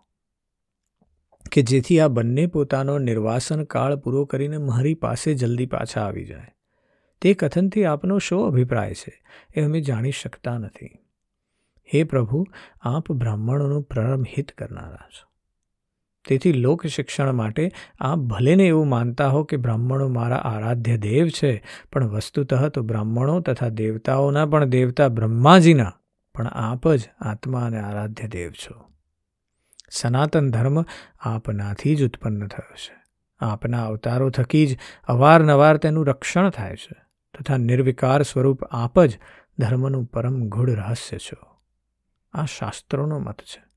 કે 1.52 1.62
જેથી 1.62 2.00
આ 2.00 2.08
બંને 2.08 2.46
પોતાનો 2.46 2.99
નિર્વાસન 2.99 3.64
કાળ 3.64 3.96
પૂરો 3.96 4.25
કરીને 4.25 4.58
મારી 4.58 4.94
પાસે 4.94 5.34
જલ્દી 5.34 5.66
પાછા 5.66 6.00
આવી 6.00 6.25
જાય. 6.25 6.54
તે 7.20 7.34
કથનથી 7.34 7.84
આપનો 7.84 8.18
શો 8.18 8.44
અભિપ્રાય 8.44 8.94
છે, 8.94 9.22
એ 9.54 9.62
અમે 9.62 9.80
જાણી 9.80 10.11
શકતા 10.11 10.58
નથી. 10.58 10.87
હે 11.94 12.04
પ્રભુ, 12.04 12.46
આપ 12.80 13.12
બ્રાહ્મણોનું 13.12 13.82
પ્રારંભ 13.82 14.26
હિત 14.37 14.52
કરનારા 14.52 14.96
છો. 14.96 15.31
તેથી 16.29 16.52
લોક 16.52 16.87
શિક્ષણ 16.87 17.33
માટે 17.33 17.71
આપ 18.00 18.19
ભલેને 18.19 18.64
એવું 18.67 18.88
માનતા 18.88 19.29
હો 19.29 19.45
કે 19.45 19.57
બ્રાહ્મણો 19.57 20.09
મારા 20.09 20.37
આરાધ્ય 20.37 20.97
દેવ 20.97 21.29
છે, 21.29 21.64
પણ 21.93 22.09
વસ્તુતઃ 22.09 22.69
તો 22.69 22.83
બ્રાહ્મણો 22.83 23.41
તથા 23.41 23.69
દેવતાઓના 23.69 24.47
પણ 24.47 24.64
દેવતા 24.64 25.09
બ્રહ્માજીના, 25.09 25.93
પણ 26.35 26.47
આપ 26.47 26.88
જ 26.88 27.11
આત્મા 27.21 27.61
અને 27.61 27.81
આરાધ્ય 27.81 28.29
દેવ 28.29 28.50
છો. 28.50 28.93
સનાતન 29.91 30.50
ધર્મ 30.50 30.85
આપનાથી 31.21 31.97
જ 31.97 32.05
ઉત્પન્ન 32.05 32.47
થયો 32.47 32.75
છે. 32.75 33.02
આપના 33.41 33.85
અવતારો 33.85 34.31
થકી 34.31 34.67
જ 34.67 34.79
અવારનવાર 35.05 35.76
તેનું 35.76 36.07
રક્ષણ 36.07 36.50
થાય 36.50 36.76
છે 36.76 36.95
તથા 37.38 37.57
નિર્વિકાર 37.57 38.23
સ્વરૂપ 38.23 38.64
આપ 38.64 39.00
જ 39.00 39.19
ધર્મનું 39.59 40.05
પરમ 40.05 40.49
ગૂઢ 40.49 40.71
રહસ્ય 40.71 41.19
છો. 41.19 41.61
આ 42.33 42.45
શાસ્ત્રોનો 42.45 43.19
મત 43.19 43.41
છે. 43.41 43.72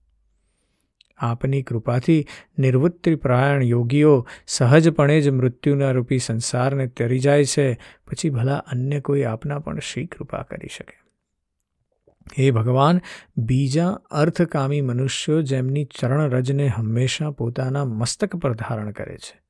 આપની 1.17 1.63
કૃપાથી 1.63 2.25
નિર્વૃત્તિપ્રાયણ 2.59 3.63
યોગીઓ 3.63 4.27
સહજપણે 4.47 5.21
જ 5.21 5.29
મૃત્યુના 5.29 5.91
રૂપી 5.91 6.19
સંસારને 6.19 6.87
તરી 6.87 7.19
જાય 7.19 7.45
છે. 7.45 7.73
પછી 8.07 8.29
ભલા 8.29 8.57
અન્ય 8.57 8.99
કોઈ 8.99 9.23
આપના 9.23 9.59
પણ 9.59 9.79
શ્રી 9.79 10.05
કૃપા 10.05 10.43
કરી 10.43 10.67
શકે. 10.67 10.97
હે 12.39 12.51
ભગવાન, 12.51 13.01
બીજા 13.37 13.89
અર્થકામી 14.11 14.81
મનુષ્યો 14.81 15.41
જેમની 15.41 15.85
ચરણરજને 15.85 16.67
હંમેશા 16.67 17.31
પોતાના 17.31 17.85
મસ્તક 17.85 18.35
પર 18.35 18.53
ધારણ 18.53 18.91
કરે 18.91 19.17
છે, 19.17 19.41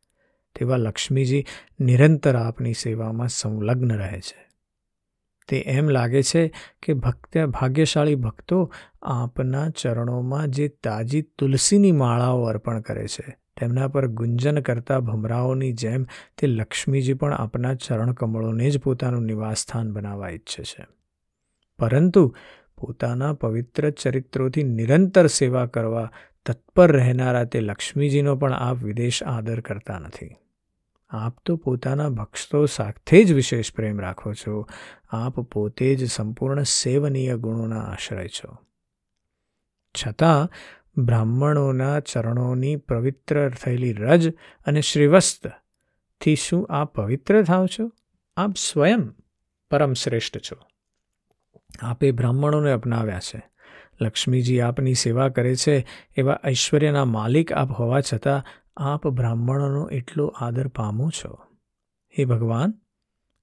તેવા 0.56 0.78
લક્ષ્મીજી 0.78 1.46
નિરંતર 1.80 2.36
આપની 2.36 2.74
સેવામાં 2.74 3.28
સંલગ્ન 3.28 3.98
રહે 3.98 4.22
છે. 4.22 4.45
તે 5.48 5.58
એમ 5.58 5.90
લાગે 5.90 6.22
છે 6.24 6.52
કે 6.84 6.94
ભક્ત, 6.94 7.46
ભાગ્યશાળી 7.46 8.16
ભક્તો 8.16 8.72
આપના 9.02 9.70
ચરણોમાં 9.70 10.52
જે 10.52 10.68
તાજી 10.68 11.22
તુલસીની 11.22 11.92
માળાઓ 11.92 12.44
અર્પણ 12.44 12.82
કરે 12.82 13.08
છે, 13.08 13.38
તેમના 13.60 13.88
પર 13.88 14.08
ગુંજન 14.08 14.60
કરતા 14.60 15.00
ભમરાઓની 15.00 15.74
જેમ 15.74 16.06
તે 16.38 16.48
લક્ષ્મીજી 16.48 17.14
પણ 17.14 17.34
આપના 17.34 17.74
ચરણ 17.76 18.14
કમળોને 18.14 18.70
જ 18.70 18.80
પોતાનું 18.80 19.24
નિવાસસ્થાન 19.24 19.94
બનાવવા 19.94 20.30
ઈચ્છે 20.30 20.64
છે. 20.64 20.86
પરંતુ 21.80 22.36
પોતાના 22.78 23.34
પવિત્ર 23.34 23.90
ચરિત્રોથી 23.90 24.64
નિરંતર 24.64 25.28
સેવા 25.28 25.66
કરવા 25.66 26.12
તત્પર 26.46 26.92
રહેનારા 26.92 27.44
તે 27.44 27.62
લક્ષ્મીજીનો 27.62 28.36
પણ 28.36 28.54
આપ 28.54 28.78
વિદેશ 28.78 29.24
આદર 29.24 29.62
કરતા 29.62 30.00
નથી. 30.00 30.36
આપ 31.16 31.38
તો 31.46 31.56
પોતાના 31.56 32.10
ભક્તો 32.10 32.66
સાથે 32.66 33.24
જ 33.24 33.34
વિશેષ 33.34 33.74
પ્રેમ 33.74 34.02
રાખો 34.02 34.34
છો. 34.34 34.68
આપ 35.10 35.40
પોતે 35.40 35.96
જ 35.96 36.12
સંપૂર્ણ 36.12 36.64
સેવનીય 36.64 37.38
ગુણોના 37.38 37.82
આશ્રય 37.82 38.28
છો. 38.28 38.58
છતાં, 40.06 40.50
બ્રાહ્મણોના 40.98 42.00
ચરણોની 42.00 42.76
પવિત્ર 42.76 43.50
થયેલી 43.50 43.94
રજ 43.94 44.34
અને 44.36 44.82
શ્રીવસ્તથી 44.82 46.36
શું 46.36 46.68
આપ 46.70 46.96
પવિત્ર 46.96 47.44
થાવ 47.44 47.68
છો? 47.68 47.92
આપ 48.38 48.56
સ્વયં 48.56 49.16
પરમ 49.72 49.94
શ્રેષ્ઠ 49.94 50.38
છો. 50.38 50.56
આપે 51.82 52.12
બ્રાહ્મણોને 52.12 52.72
અપનાવ્યા 52.72 53.20
છે. 53.20 53.50
લક્ષ્મીજી 54.02 54.60
આપની 54.60 54.94
સેવા 54.94 55.30
કરે 55.30 55.56
છે 55.56 55.88
એવા 56.18 56.40
ઐશ્વર્યના 56.48 57.06
માલિક 57.06 57.54
આપ 57.54 57.72
હોવા 57.72 58.02
છતાં 58.02 58.65
આપ 58.78 59.08
બ્રાહ્મણોનો 59.08 59.90
એટલો 59.90 60.28
આદર 60.28 60.68
પામો 60.68 61.10
છો. 61.10 61.40
હે 62.20 62.26
ભગવાન, 62.26 62.74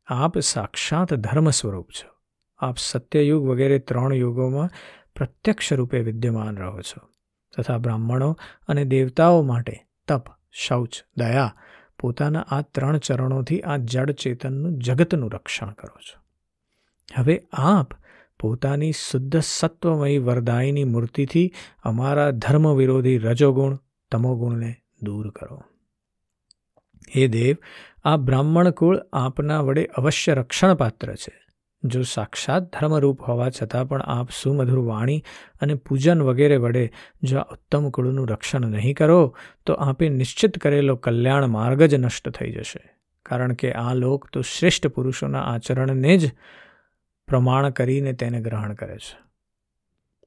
આપ 0.06 0.38
સાક્ષાત 0.38 1.14
ધર્મ 1.14 1.50
સ્વરૂપ 1.50 1.88
છો. 1.90 2.12
આપ 2.58 2.78
સત્યયુગ 2.78 3.48
વગેરે 3.48 3.78
ત્રણ 3.78 4.14
યુગોમાં 4.14 4.70
પ્રત્યક્ષ 5.16 5.72
રૂપે 5.72 6.00
વિદ્યમાન 6.00 6.56
રહો 6.56 6.80
છો. 6.80 7.08
તથા 7.56 7.78
બ્રાહ્મણો 7.78 8.38
અને 8.68 8.84
દેવતાઓ 8.84 9.42
માટે 9.42 9.86
તપ, 10.08 10.24
શૌચ, 10.52 10.90
દયા 11.16 11.54
પોતાના 11.98 12.40
આ 12.40 12.60
ત્રણ 12.60 12.98
ચરણોથી 12.98 13.60
આ 13.60 13.76
જડ 13.76 14.10
ચેતનનું 14.10 14.78
જગતનું 14.78 15.30
રક્ષણ 15.30 15.70
કરો 15.70 16.00
છો. 16.00 16.22
હવે 17.16 17.42
આપ 17.52 17.92
પોતાની 18.40 18.92
શુદ્ધ 18.92 19.40
સત્વમયી 19.40 20.18
વરદાયીની 20.18 20.84
મૂર્તિથી 20.84 21.52
અમારા 21.82 22.30
ધર્મ 22.30 22.74
વિરોધી 22.74 23.18
રજોગુણ, 23.18 23.78
તમોગુણને 24.12 24.81
દૂર 25.02 25.30
કરો. 25.30 25.62
હે 27.16 27.28
દેવ, 27.28 27.56
આ 28.04 28.16
બ્રાહ્મણ 28.16 28.70
કુળ 28.70 28.98
આપના 29.12 29.60
વડે 29.60 29.84
અવશ્ય 29.84 30.34
રક્ષણપાત્ર 30.34 31.14
છે. 31.14 31.42
જો 31.84 32.02
સાક્ષાત 32.02 32.62
ધર્મરૂપ 32.62 33.20
હોવા 33.22 33.50
છતાં 33.50 33.88
પણ 33.88 34.02
આપ 34.02 34.30
સુમધુર 34.30 34.78
વાણી 34.78 35.24
અને 35.60 35.74
પૂજન 35.74 36.22
વગેરે 36.22 36.56
વડે 36.56 36.92
જો 37.22 37.38
આ 37.38 37.52
ઉત્તમ 37.52 37.90
કુળનું 37.90 38.28
રક્ષણ 38.28 38.60
નહીં 38.60 38.94
કરો, 38.94 39.36
તો 39.66 39.72
આપે 39.72 40.08
નિશ્ચિત 40.08 40.58
કરેલો 40.58 40.96
કલ્યાણ 40.96 41.46
માર્ગ 41.46 41.82
જ 41.82 41.94
નષ્ટ 41.94 42.28
થઈ 42.28 42.52
જશે. 42.52 42.94
કારણ 43.26 43.52
કે 43.52 43.72
આ 43.72 43.94
લોક 43.94 44.30
તો 44.30 44.40
શ્રેષ્ઠ 44.40 44.86
પુરુષોના 44.86 45.42
આચરણને 45.42 46.16
જ 46.16 46.32
પ્રમાણ 47.26 47.70
કરીને 47.70 48.12
તેને 48.12 48.40
ગ્રહણ 48.40 48.74
કરે 48.74 48.98
છે. 48.98 49.18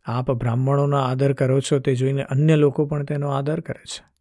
આપ 0.06 0.32
બ્રાહ્મણોનો 0.32 0.98
આદર 0.98 1.34
કરો 1.34 1.60
છો 1.60 1.80
તે 1.80 1.96
જોઈને 1.96 2.24
અન્ય 2.24 2.56
લોકો 2.56 2.86
પણ 2.86 3.04
તેનો 3.04 3.30
આદર 3.30 3.60
કરે 3.60 3.84
છે. 3.86 4.15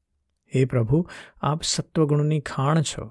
હે 0.54 0.64
પ્રભુ, 0.64 0.98
આપ 1.42 1.60
સત્વગુણની 1.64 2.40
ખાણ 2.46 2.82
છો 2.82 3.04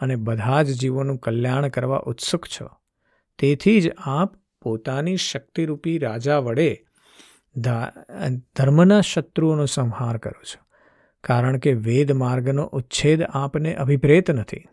અને 0.00 0.16
બધા 0.22 0.62
જ 0.62 0.78
જીવોનું 0.80 1.18
કલ્યાણ 1.18 1.68
કરવા 1.68 2.02
ઉત્સુક 2.06 2.46
છો. 2.50 2.68
તેથી 3.38 3.80
જ 3.80 3.94
આપ 4.10 4.36
પોતાની 4.62 5.16
શક્તિરૂપી 5.22 5.96
રાજા 5.98 6.38
વડે 6.38 6.70
ધર્મના 7.56 9.00
શત્રુઓનો 9.04 9.66
સંહાર 9.66 10.16
કરો 10.18 10.42
છો, 10.42 10.60
કારણ 11.24 11.58
કે 11.58 11.72
વેદ 11.80 12.12
માર્ગનો 12.12 12.64
ઉચ્છેદ 12.72 13.22
આપને 13.34 13.74
અભિપ્રેત 13.74 14.30
નથી. 14.30 14.64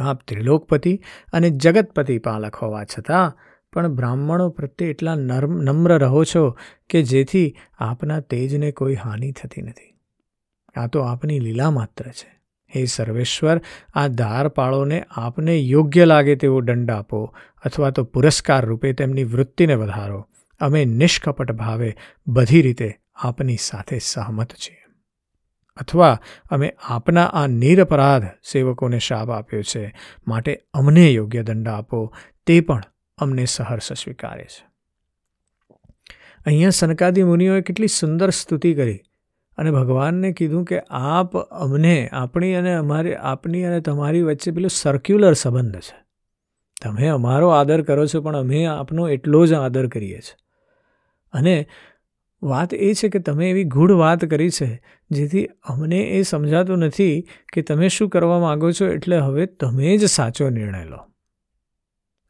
આપ 0.00 0.18
ત્રિલોકપતિ 0.28 0.94
અને 1.32 1.50
જગતપતિ 1.56 2.18
પાલક 2.18 2.54
હોવા 2.56 2.84
છતાં 2.86 3.36
પણ 3.72 3.94
બ્રાહ્મણો 3.94 4.46
પ્રત્યે 4.50 4.90
એટલા 4.90 5.16
નમ્ર 5.16 5.92
રહો 5.98 6.22
છો 6.24 6.44
કે 6.90 7.02
જેથી 7.02 7.48
આપના 7.80 8.20
તેજને 8.30 8.70
કોઈ 8.72 8.94
હાનિ 8.94 9.30
થતી 9.32 9.62
નથી. 9.62 9.87
આ 10.76 10.86
તો 10.86 11.00
આપની 11.00 11.40
લીલા 11.40 11.70
માત્ર 11.70 12.04
છે. 12.04 12.38
હે 12.76 12.84
સર્વેશ્વર, 12.84 13.60
આ 13.94 14.08
ધારપાળોને 14.08 15.04
આપને 15.10 15.58
યોગ્ય 15.58 16.04
લાગે 16.04 16.34
તેવો 16.34 16.60
દંડ 16.60 16.90
આપો, 16.90 17.34
અથવા 17.64 17.90
તો 17.90 18.04
પુરસ્કાર 18.04 18.66
રૂપે 18.66 18.92
તેમની 18.92 19.24
વૃત્તિને 19.24 19.74
વધારો. 19.74 20.28
અમે 20.60 20.84
નિષ્કપટ 20.84 21.52
ભાવે 21.52 21.96
બધી 22.26 22.62
રીતે 22.62 23.00
આપની 23.14 23.56
સાથે 23.56 23.98
સહમત 23.98 24.52
છીએ. 24.52 24.78
અથવા 25.76 26.20
અમે 26.50 26.76
આપના 26.82 27.24
આ 27.24 27.46
નિરપરાધ 27.46 28.24
સેવકોને 28.24 28.98
શાપ 28.98 29.30
આપ્યો 29.30 29.62
છે, 29.62 29.94
માટે 30.28 30.62
અમને 30.74 31.10
યોગ્ય 31.10 31.42
દંડ 31.42 31.68
આપો, 31.68 32.14
તે 32.46 32.60
પણ 32.60 32.82
અમને 33.18 33.44
સહર્ષ 33.44 33.92
સ્વીકારે 33.92 34.44
છે. 34.44 34.66
અહીંયા 36.46 36.70
સનકાદી 36.70 37.22
મુનિઓએ 37.22 37.60
કેટલી 37.60 37.86
સુંદર 37.86 38.30
સ્તુતિ 38.30 38.74
કરી. 38.74 39.00
અને 39.58 39.70
ભગવાનને 39.70 40.32
કીધું 40.32 40.64
કે 40.64 40.80
આપ 40.90 41.36
અમને, 41.36 42.08
આપણી 42.08 42.54
અને 42.54 42.74
અમારી, 42.74 43.14
આપની 43.14 43.64
અને 43.64 43.80
તમારી 43.80 44.22
વચ્ચે 44.22 44.50
પેલો 44.50 44.68
સર્ક્યુલર 44.68 45.32
સંબંધ 45.32 45.76
છે. 45.76 46.06
તમે 46.82 47.06
અમારો 47.06 47.48
આદર 47.48 47.82
કરો 47.82 48.06
છો, 48.06 48.20
પણ 48.20 48.36
અમે 48.36 48.64
આપનો 48.64 49.08
એટલો 49.08 49.46
જ 49.46 49.52
આદર 49.52 49.88
કરીએ 49.88 50.18
છીએ. 50.18 50.36
અને 51.32 51.66
વાત 52.42 52.74
એ 52.74 52.94
છે 52.94 53.08
કે 53.08 53.18
તમે 53.18 53.50
એવી 53.50 53.64
ગૂઢ 53.64 53.90
વાત 53.90 54.24
કરી 54.24 54.50
છે, 54.50 54.82
જેથી 55.10 55.46
અમને 55.46 55.98
એ 55.98 56.22
સમજાતું 56.22 56.78
નથી 56.78 57.28
કે 57.52 57.62
તમે 57.62 57.88
શું 57.88 58.08
કરવા 58.08 58.40
માગો 58.40 58.70
છો, 58.70 58.86
એટલે 58.86 59.18
હવે 59.18 59.46
તમે 59.46 59.96
જ 59.96 60.04
સાચો 60.04 60.50
નિર્ણય 60.50 60.84
લો. 60.84 60.96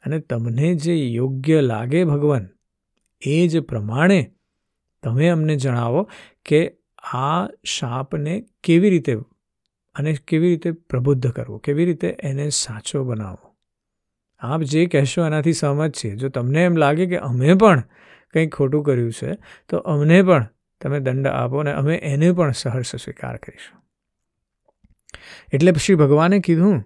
અને 0.05 0.19
તમને 0.19 0.75
જે 0.75 0.95
યોગ્ય 0.95 1.61
લાગે 1.61 2.03
ભગવાન, 2.03 2.49
એ 3.21 3.47
જ 3.47 3.59
પ્રમાણે 3.59 4.31
તમે 5.03 5.27
અમને 5.27 5.55
જણાવો 5.55 6.09
કે 6.45 6.78
આ 7.03 7.47
શાપને 7.63 8.45
કેવી 8.63 8.89
રીતે 8.89 9.17
અને 9.95 10.13
કેવી 10.13 10.49
રીતે 10.49 10.71
પ્રબુદ્ધ 10.71 11.31
કરવો? 11.31 11.57
કેવી 11.57 11.85
રીતે 11.85 12.17
એને 12.19 12.49
સાચો 12.49 13.03
બનાવવો? 13.03 13.55
આપ 14.39 14.61
જે 14.61 14.85
કહેશો 14.85 15.25
એનાથી 15.25 15.53
સહમત 15.53 15.91
છીએ. 15.91 16.15
જો 16.15 16.29
તમને 16.29 16.63
એમ 16.63 16.75
લાગે 16.75 17.05
કે 17.05 17.17
અમે 17.17 17.53
પણ 17.53 17.83
કંઈક 18.33 18.55
ખોટું 18.55 18.83
કર્યું 18.83 19.11
છે, 19.11 19.37
તો 19.69 19.77
અમને 19.77 20.23
પણ 20.23 20.47
તમે 20.81 20.99
દંડ 20.99 21.27
આપો 21.27 21.63
ને 21.63 21.71
અમે 21.71 21.95
એને 21.95 22.31
પણ 22.31 22.51
સહર્ષ 22.51 22.95
સ્વીકાર 22.95 23.37
કરીશું. 23.37 23.83
એટલે 25.53 25.73
શ્રી 25.73 25.95
ભગવાને 25.95 26.39
કીધું 26.39 26.83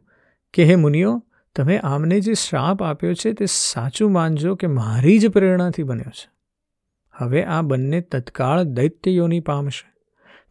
કે, 0.53 0.63
હે 0.63 0.75
મુનિઓ, 0.75 1.23
તમે 1.55 1.77
આમને 1.77 2.19
જે 2.19 2.33
શ્રાપ 2.33 2.83
આપ્યો 2.83 3.13
છે 3.13 3.33
તે 3.33 3.45
સાચું 3.45 4.11
માનજો 4.11 4.55
કે 4.55 4.67
મારી 4.67 5.19
જ 5.19 5.27
પ્રેરણાથી 5.27 5.83
બન્યો 5.83 6.09
છે. 6.09 6.31
હવે 7.11 7.43
આ 7.43 7.61
બંને 7.61 8.01
તત્કાળ 8.01 8.63
દૈત્યયોની 8.63 9.39
પામશે. 9.39 9.92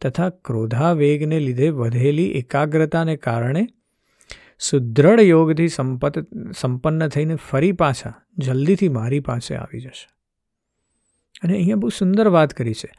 તથા 0.01 0.29
ક્રોધાવેગને 0.29 1.39
લીધે 1.39 1.69
વધેલી 1.69 2.31
એકાગ્રતાને 2.31 3.15
કારણે 3.17 3.67
સુદૃઢ 4.59 5.19
યોગથી 5.19 5.67
સંપત, 5.67 6.27
સંપન્ન 6.51 7.07
થઈને 7.07 7.35
ફરી 7.35 7.71
પાછા, 7.71 8.13
જલ્દીથી 8.37 8.89
મારી 8.89 9.19
પાસે 9.19 9.55
આવી 9.55 9.79
જશે. 9.79 10.09
અને 11.43 11.53
અહીંયા 11.53 11.75
બહુ 11.75 11.89
સુંદર 11.89 12.27
વાત 12.27 12.53
કરી 12.53 12.73
છે 12.73 12.91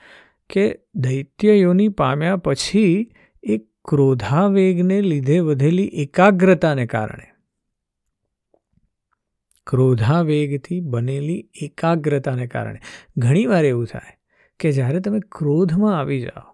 કે 0.51 0.79
દૈત્યયોની 0.95 1.89
પામ્યા 1.89 2.37
પછી 2.37 3.13
એ 3.43 3.59
ક્રોધાવેગને 3.85 5.01
લીધે 5.01 5.39
વધેલી 5.39 5.87
એકાગ્રતાને 5.87 6.87
કારણે. 6.87 7.27
ક્રોધાવેગથી 9.67 10.81
બનેલી 10.81 11.51
એકાગ્રતાને 11.61 12.47
કારણે. 12.47 12.81
ઘણીવાર 13.17 13.65
એવું 13.65 13.87
થાય 13.87 14.19
કે 14.61 14.73
જ્યારે 14.73 15.01
તમે 15.01 15.21
ક્રોધમાં 15.21 15.99
આવી 15.99 16.21
જાઓ 16.21 16.54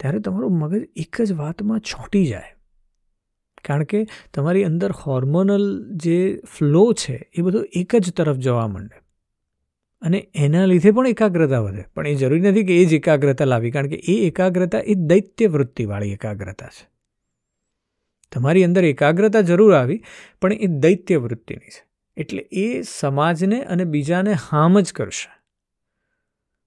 ત્યારે 0.00 0.20
તમારું 0.20 0.58
મગજ 0.58 0.88
એક 0.96 1.22
જ 1.22 1.32
વાતમાં 1.32 1.80
ચોંટી 1.80 2.26
જાય. 2.26 2.56
કારણ 3.64 3.84
કે 3.84 4.06
તમારી 4.34 4.64
અંદર 4.64 4.92
હોર્મોનલ 4.92 5.92
જે 5.92 6.42
ફ્લો 6.58 6.92
છે 6.92 7.30
એ 7.32 7.42
બધો 7.42 7.64
એક 7.72 7.96
જ 7.96 8.12
તરફ 8.12 8.36
જવા 8.36 8.68
માંડે. 8.68 9.00
અને 10.00 10.30
એના 10.34 10.64
લીધે 10.64 10.90
પણ 10.90 11.06
એકાગ્રતા 11.06 11.60
વધે. 11.60 11.84
પણ 11.94 12.06
એ 12.06 12.14
જરૂરી 12.14 12.40
નથી 12.40 12.64
કે 12.64 12.82
એ 12.82 12.84
જ 12.84 12.92
એકાગ્રતા 12.92 13.44
લાવી. 13.44 13.70
કારણ 13.70 13.86
કે 13.86 13.96
એ 13.96 14.26
એકાગ્રતા 14.26 14.78
એ 14.78 14.94
દૈત્ય 14.94 15.46
વૃત્તિવાળી 15.46 16.12
એકાગ્રતા 16.12 16.66
છે. 16.66 16.88
તમારી 18.32 18.64
અંદર 18.64 18.84
એકાગ્રતા 18.84 19.40
જરૂર 19.40 19.74
આવી, 19.74 20.02
પણ 20.40 20.52
એ 20.52 20.66
દૈત્ય 20.66 21.16
વૃત્તિની 21.16 21.68
છે. 21.68 21.86
એટલે 22.16 22.48
એ 22.52 22.82
સમાજને 22.82 23.64
અને 23.64 23.84
બીજાને 23.84 24.32
હાર્મ 24.32 24.80
જ 24.80 24.92
કરશે. 24.92 25.42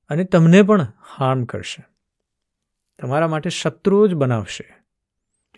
અને 0.10 0.24
તમને 0.24 0.64
પણ 0.64 0.88
હાર્મ 1.18 1.44
કરશે. 1.44 1.99
તમારા 3.01 3.27
માટે 3.27 3.50
શત્રુઓ 3.50 4.08
જ 4.08 4.13
બનાવશે. 4.13 4.74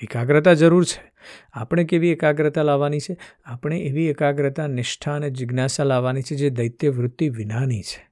એકાગ્રતા 0.02 0.54
જરૂર 0.54 0.84
છે. 0.84 1.12
આપણે 1.54 1.84
કેવી 1.84 2.10
એકાગ્રતા 2.10 2.64
લાવવાની 2.64 3.00
છે? 3.00 3.18
આપણે 3.46 3.80
એવી 3.80 4.06
એકાગ્રતા, 4.06 4.68
નિષ્ઠા 4.68 5.16
અને 5.16 5.30
જિજ્ઞાસા 5.30 5.84
લાવવાની 5.84 6.22
છે 6.22 6.36
જે 6.36 6.50
દૈત્ય 6.50 6.90
વૃત્તિ 6.90 7.30
વિનાની 7.30 7.82
છે. 7.82 8.12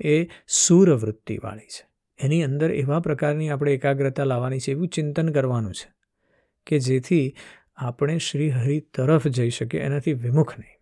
એ 0.00 0.28
સૂર 0.48 0.94
વૃત્તિવાળી 0.94 1.66
છે. 1.66 1.88
એની 2.18 2.42
અંદર 2.42 2.70
એવા 2.70 3.00
પ્રકારની 3.00 3.50
આપણે 3.50 3.74
એકાગ્રતા 3.74 4.24
લાવવાની 4.24 4.58
છે 4.58 4.70
એવું 4.70 4.88
ચિંતન 4.88 5.28
કરવાનું 5.28 5.74
છે 5.74 5.92
કે 6.66 6.78
જેથી 6.78 7.34
આપણે 7.76 8.18
શ્રી 8.18 8.50
હરિ 8.50 8.80
તરફ 8.80 9.26
જઈ 9.26 9.50
શકીએ, 9.50 9.80
એનાથી 9.80 10.12
વિમુખ 10.12 10.58
નહીં. 10.58 10.76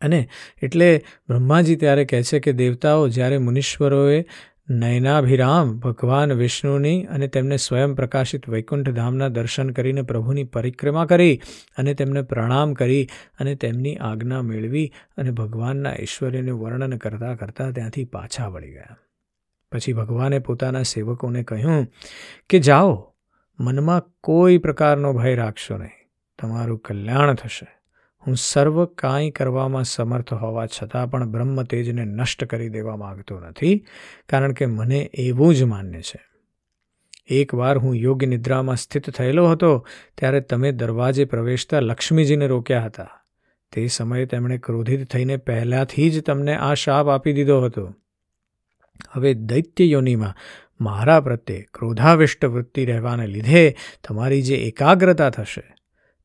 અને 0.00 0.28
એટલે 0.62 1.02
બ્રહ્માજી 1.28 1.76
ત્યારે 1.76 2.04
કહે 2.04 2.22
છે 2.22 2.40
કે 2.40 2.52
દેવતાઓ 2.52 3.08
જ્યારે 3.08 3.38
મુનીશ્વરોએ 3.38 4.24
નયનાભિરામ 4.70 5.78
ભગવાન 5.78 6.32
વિષ્ણુની 6.32 7.04
અને 7.04 7.28
તેમને 7.28 7.56
સ્વયં 7.56 7.94
પ્રકાશિત 7.94 8.48
વૈકુંઠ 8.48 8.90
ધામના 8.90 9.28
દર્શન 9.28 9.70
કરીને 9.70 10.02
પ્રભુની 10.02 10.44
પરિક્રમા 10.44 11.06
કરી 11.06 11.40
અને 11.78 11.94
તેમને 11.94 12.22
પ્રણામ 12.22 12.74
કરી 12.74 13.08
અને 13.40 13.54
તેમની 13.54 13.96
આજ્ઞા 13.96 14.42
મેળવી 14.42 14.92
અને 15.16 15.30
ભગવાનના 15.30 15.92
ઐશ્વર્યનું 15.94 16.60
વર્ણન 16.60 16.96
કરતાં 16.96 17.36
કરતાં 17.36 17.72
ત્યાંથી 17.72 18.04
પાછા 18.04 18.46
વળી 18.46 18.72
ગયા. 18.72 18.98
પછી 19.72 19.92
ભગવાને 19.92 20.38
પોતાના 20.38 20.82
સેવકોને 20.82 21.42
કહ્યું 21.42 21.86
કે, 22.50 22.58
જાઓ, 22.58 23.14
મનમાં 23.60 24.02
કોઈ 24.20 24.58
પ્રકારનો 24.58 25.12
ભય 25.12 25.34
રાખશો 25.34 25.76
નહીં. 25.76 26.08
તમારું 26.42 26.78
કલ્યાણ 26.78 27.34
થશે. 27.34 27.77
હું 28.26 28.36
સર્વ 28.36 28.84
કાંઈ 28.84 29.30
કરવામાં 29.30 29.84
સમર્થ 29.84 30.32
હોવા 30.34 30.66
છતાં 30.66 31.10
પણ 31.10 31.32
બ્રહ્મ 31.32 31.62
તેજને 31.62 32.04
નષ્ટ 32.04 32.44
કરી 32.44 32.68
દેવા 32.68 32.96
માગતો 32.96 33.40
નથી, 33.40 33.86
કારણ 34.28 34.52
કે 34.52 34.66
મને 34.66 34.98
એવું 34.98 35.54
જ 35.54 35.62
માન્ય 35.62 36.00
છે. 36.00 36.20
એકવાર 37.28 37.78
હું 37.78 37.96
યોગ 37.96 38.24
નિદ્રામાં 38.24 38.76
સ્થિત 38.76 39.10
થયેલો 39.10 39.48
હતો, 39.48 39.86
ત્યારે 40.18 40.40
તમે 40.40 40.72
દરવાજે 40.72 41.24
પ્રવેશતા 41.24 41.80
લક્ષ્મીજીને 41.80 42.46
રોક્યા 42.46 42.84
હતા. 42.84 43.08
તે 43.72 43.86
સમયે 43.86 44.26
તેમણે 44.26 44.58
ક્રોધિત 44.58 45.10
થઈને 45.10 45.36
પહેલાંથી 45.36 46.10
જ 46.10 46.20
તમને 46.20 46.56
આ 46.56 46.74
શાપ 46.74 47.08
આપી 47.08 47.32
દીધો 47.32 47.60
હતો. 47.60 47.94
હવે 49.10 49.34
દૈત્ય 49.34 49.84
યોનિમાં 49.84 50.34
મારા 50.80 51.20
પ્રત્યે 51.20 51.66
ક્રોધાવિષ્ટ 51.74 52.44
વૃત્તિ 52.44 52.84
રહેવાને 52.84 53.26
લીધે 53.26 53.76
તમારી 54.08 54.42
જે 54.42 54.54
એકાગ્રતા 54.54 55.30
થશે 55.30 55.77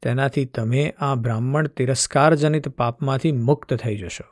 તેનાથી 0.04 0.46
તમે 0.46 0.94
આ 1.00 1.16
બ્રાહ્મણ 1.16 1.68
તિરસ્કારજનિત 1.68 2.70
પાપમાંથી 2.70 3.32
મુક્ત 3.32 3.74
થઈ 3.74 3.98
જશો 3.98 4.30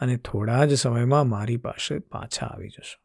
અને 0.00 0.16
થોડા 0.16 0.64
જ 0.64 0.74
સમયમાં 0.74 1.28
મારી 1.28 1.56
પાસે 1.56 1.98
પાછા 1.98 2.46
આવી 2.46 2.68
જશો. 2.68 2.98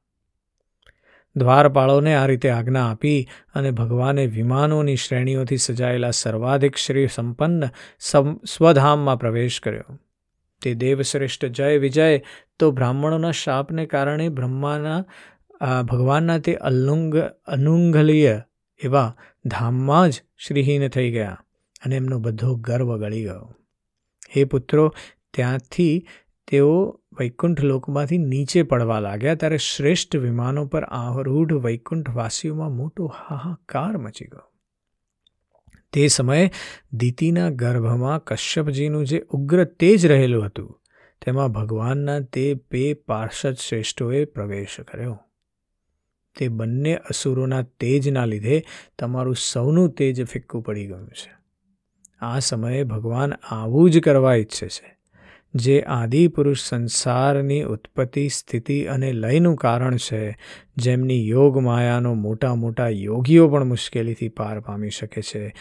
દ્વારપાળોને 1.36 2.14
આ 2.16 2.26
રીતે 2.26 2.50
આજ્ઞા 2.50 2.86
આપી 2.92 3.28
અને 3.54 3.72
ભગવાને 3.72 4.26
વિમાનોની 4.28 4.96
શ્રેણીઓથી 4.96 5.58
સજાયેલા 5.58 6.12
સર્વાધિક 6.12 6.76
શ્રી 6.76 7.08
સંપન્ન 7.08 7.66
સ્વધામમાં 8.46 9.20
પ્રવેશ 9.20 9.60
કર્યો. 9.60 10.00
તે 10.62 10.74
દેવશ્રેષ્ઠ 10.74 11.46
જય 11.46 11.78
વિજય 11.78 12.22
તો 12.60 12.72
બ્રાહ્મણોના 12.72 13.32
શાપને 13.32 13.86
કારણે 13.86 14.30
બ્રહ્માના 14.30 15.04
ભગવાનના 15.84 16.40
તે 16.40 16.56
અલ્લુંગ 16.56 17.16
અનુંગલીય 17.48 18.36
એવા 18.84 19.16
ધામમાં 19.46 20.10
જ 20.10 20.24
શ્રીહીન 20.38 20.88
થઈ 20.88 21.12
ગયા. 21.12 21.38
અને 21.86 21.96
એમનો 21.96 22.20
બધો 22.20 22.56
ગર્વ 22.56 22.98
ગળી 22.98 23.24
ગયો. 23.24 23.56
હે 24.36 24.44
પુત્રો, 24.44 24.96
ત્યાંથી 25.34 26.08
તેઓ 26.48 27.02
વૈકુંઠ 27.20 27.62
લોકમાંથી 27.62 28.18
નીચે 28.18 28.64
પડવા 28.64 29.00
લાગ્યા 29.00 29.36
ત્યારે 29.36 29.58
શ્રેષ્ઠ 29.58 30.16
વિમાનો 30.16 30.66
પર 30.66 30.84
આરૂઢ 30.84 31.54
વૈકુંઠવાસીઓમાં 31.54 32.72
મોટો 32.72 33.06
હાહાકાર 33.06 33.98
મચી 33.98 34.26
ગયો. 34.26 34.54
તે 35.94 36.08
સમયે 36.08 36.52
દીતીના 36.94 37.50
ગર્ભમાં 37.50 38.24
કશ્યપજીનું 38.24 39.06
જે 39.06 39.26
ઉગ્ર 39.30 39.64
તેજ 39.64 40.06
રહેલું 40.06 40.46
હતું, 40.46 40.82
તેમાં 41.26 41.50
ભગવાનના 41.50 42.20
તે 42.20 42.54
બે 42.54 42.94
પાર્ષદ 42.94 43.54
શ્રેષ્ઠોએ 43.54 44.26
પ્રવેશ 44.26 44.80
કર્યો. 44.80 45.20
તે 46.38 46.48
બંને 46.48 46.96
અસુરોના 46.96 47.62
તેજના 47.62 48.26
લીધે 48.26 48.64
તમારું 49.00 49.36
સૌનું 49.36 49.92
તેજ 49.92 50.26
ફિક્કું 50.26 50.64
પડી 50.64 50.88
ગયું 50.88 51.08
છે. 51.08 51.39
આ 52.22 52.40
સમયે 52.40 52.84
ભગવાન 52.84 53.34
આવું 53.34 53.92
જ 53.92 54.00
કરવા 54.00 54.36
ઈચ્છે 54.36 54.68
છે. 54.68 55.00
જે 55.56 55.82
આદિપુરુષ 55.82 56.64
સંસારની 56.64 57.64
ઉત્પત્તિ, 57.64 58.30
સ્થિતિ 58.30 58.86
અને 58.86 59.12
લયનું 59.12 59.56
કારણ 59.56 59.98
છે, 59.98 60.38
જેમની 60.78 61.28
યોગ 61.28 61.58
માયાનો 61.58 62.14
મોટા 62.14 62.56
મોટા 62.56 62.90
યોગીઓ 62.90 63.48
પણ 63.48 63.64
મુશ્કેલીથી 63.64 64.30
પાર 64.30 64.60
પામી 64.60 64.90
શકે 64.90 65.22
છે, 65.22 65.56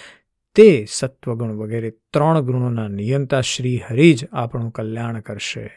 તે 0.55 0.87
સત્વગુણ 0.91 1.53
વગેરે 1.53 1.91
ત્રણ 1.91 2.41
ગુણોના 2.41 2.89
નિયંતા 2.89 3.41
શ્રી 3.41 3.81
હરિ 3.89 4.15
જ 4.15 4.25
આપણું 4.33 4.71
કલ્યાણ 4.71 5.21
કરશે. 5.21 5.71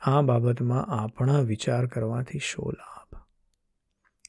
આ 0.00 0.22
બાબતમાં 0.22 0.86
આપણા 0.86 1.40
વિચાર 1.40 1.86
કરવાથી 1.86 2.38
શો 2.38 2.70
લાભ? 2.70 3.20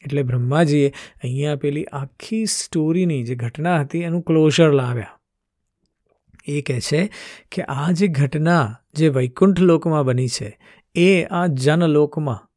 એટલે 0.05 0.23
બ્રહ્માજીએ 0.23 0.93
અહીંયા 1.23 1.55
પેલી 1.55 1.85
આખી 1.85 2.45
સ્ટોરીની 2.45 3.23
જે 3.23 3.35
ઘટના 3.35 3.81
હતી, 3.81 3.99
એનું 3.99 4.21
ક્લોઝર 4.21 4.71
લાવ્યા. 4.71 5.20
એ 6.45 6.61
કહે 6.61 6.79
છે 6.79 7.11
કે 7.51 7.63
આ 7.63 7.91
જે 7.91 8.07
ઘટના 8.07 8.75
જે 8.93 9.09
વૈકુંઠ 9.09 9.59
લોકમાં 9.59 10.05
બની 10.05 10.27
છે, 10.27 10.59
એ 10.95 11.23
આ 11.23 11.47
જનલોકમાં 11.47 12.47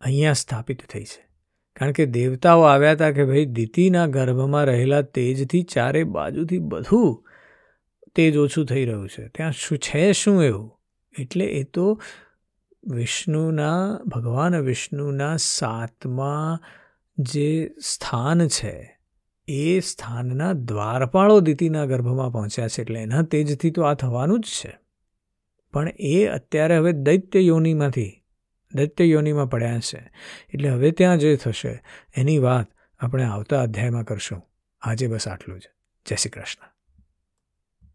અહીંયા 0.00 0.32
સ્થાપિત 0.32 0.86
થઈ 0.86 1.04
છે. 1.04 1.26
કારણ 1.76 1.92
કે 1.92 2.06
દેવતાઓ 2.06 2.62
આવ્યા 2.62 2.92
હતા 2.92 3.10
કે 3.10 3.24
ભાઈ 3.24 3.44
દિતિના 3.44 4.06
ગર્ભમાં 4.06 4.64
રહેલા 4.64 5.02
તેજથી 5.02 5.62
ચારે 5.62 6.04
બાજુથી 6.04 6.58
બધું 6.58 7.24
તેજ 8.14 8.36
ઓછું 8.36 8.66
થઈ 8.66 8.84
રહ્યું 8.84 9.08
છે. 9.08 9.28
ત્યાં 9.28 9.52
શું 9.52 9.78
છે 9.78 10.12
શું 10.12 10.44
એવું? 10.44 10.80
એટલે 11.18 11.44
એ 11.44 11.62
તો 11.62 12.00
વિષ્ણુના, 12.90 13.98
ભગવાન 14.06 14.56
વિષ્ણુના 14.56 15.36
સાતમા 15.36 16.60
જે 17.18 17.70
સ્થાન 17.82 18.48
છે 18.48 18.93
એ 19.48 19.80
સ્થાનના 19.80 20.52
દ્વારપાળો 20.52 21.40
દિતિના 21.40 21.84
ગર્ભમાં 21.84 22.32
પહોંચ્યા 22.32 22.68
છે 22.68 22.82
એટલે 22.82 23.00
એના 23.00 23.22
તેજથી 23.22 23.70
તો 23.70 23.82
આ 23.82 23.94
થવાનું 23.94 24.40
જ 24.40 24.42
છે. 24.42 24.78
પણ 25.72 25.88
એ 25.88 26.26
અત્યારે 26.26 26.76
હવે 26.76 26.92
દૈત્ય 26.92 27.40
યોનિમાંથી, 27.40 28.24
દૈત્ય 28.74 29.04
યોનિમાં 29.04 29.50
પડ્યા 29.50 29.80
છે. 29.80 30.12
એટલે 30.54 30.68
હવે 30.68 30.90
ત્યાં 30.90 31.18
જે 31.18 31.36
થશે, 31.36 31.82
એની 32.16 32.38
વાત 32.38 32.66
આપણે 33.00 33.24
આવતા 33.24 33.62
અધ્યાયમાં 33.62 34.04
કરશું. 34.04 34.42
આજે 34.80 35.06
બસ 35.06 35.28
આટલું 35.28 35.60
જ. 35.60 35.62
જય 36.06 36.16
શ્રી 36.16 36.30
કૃષ્ણ. 36.30 36.73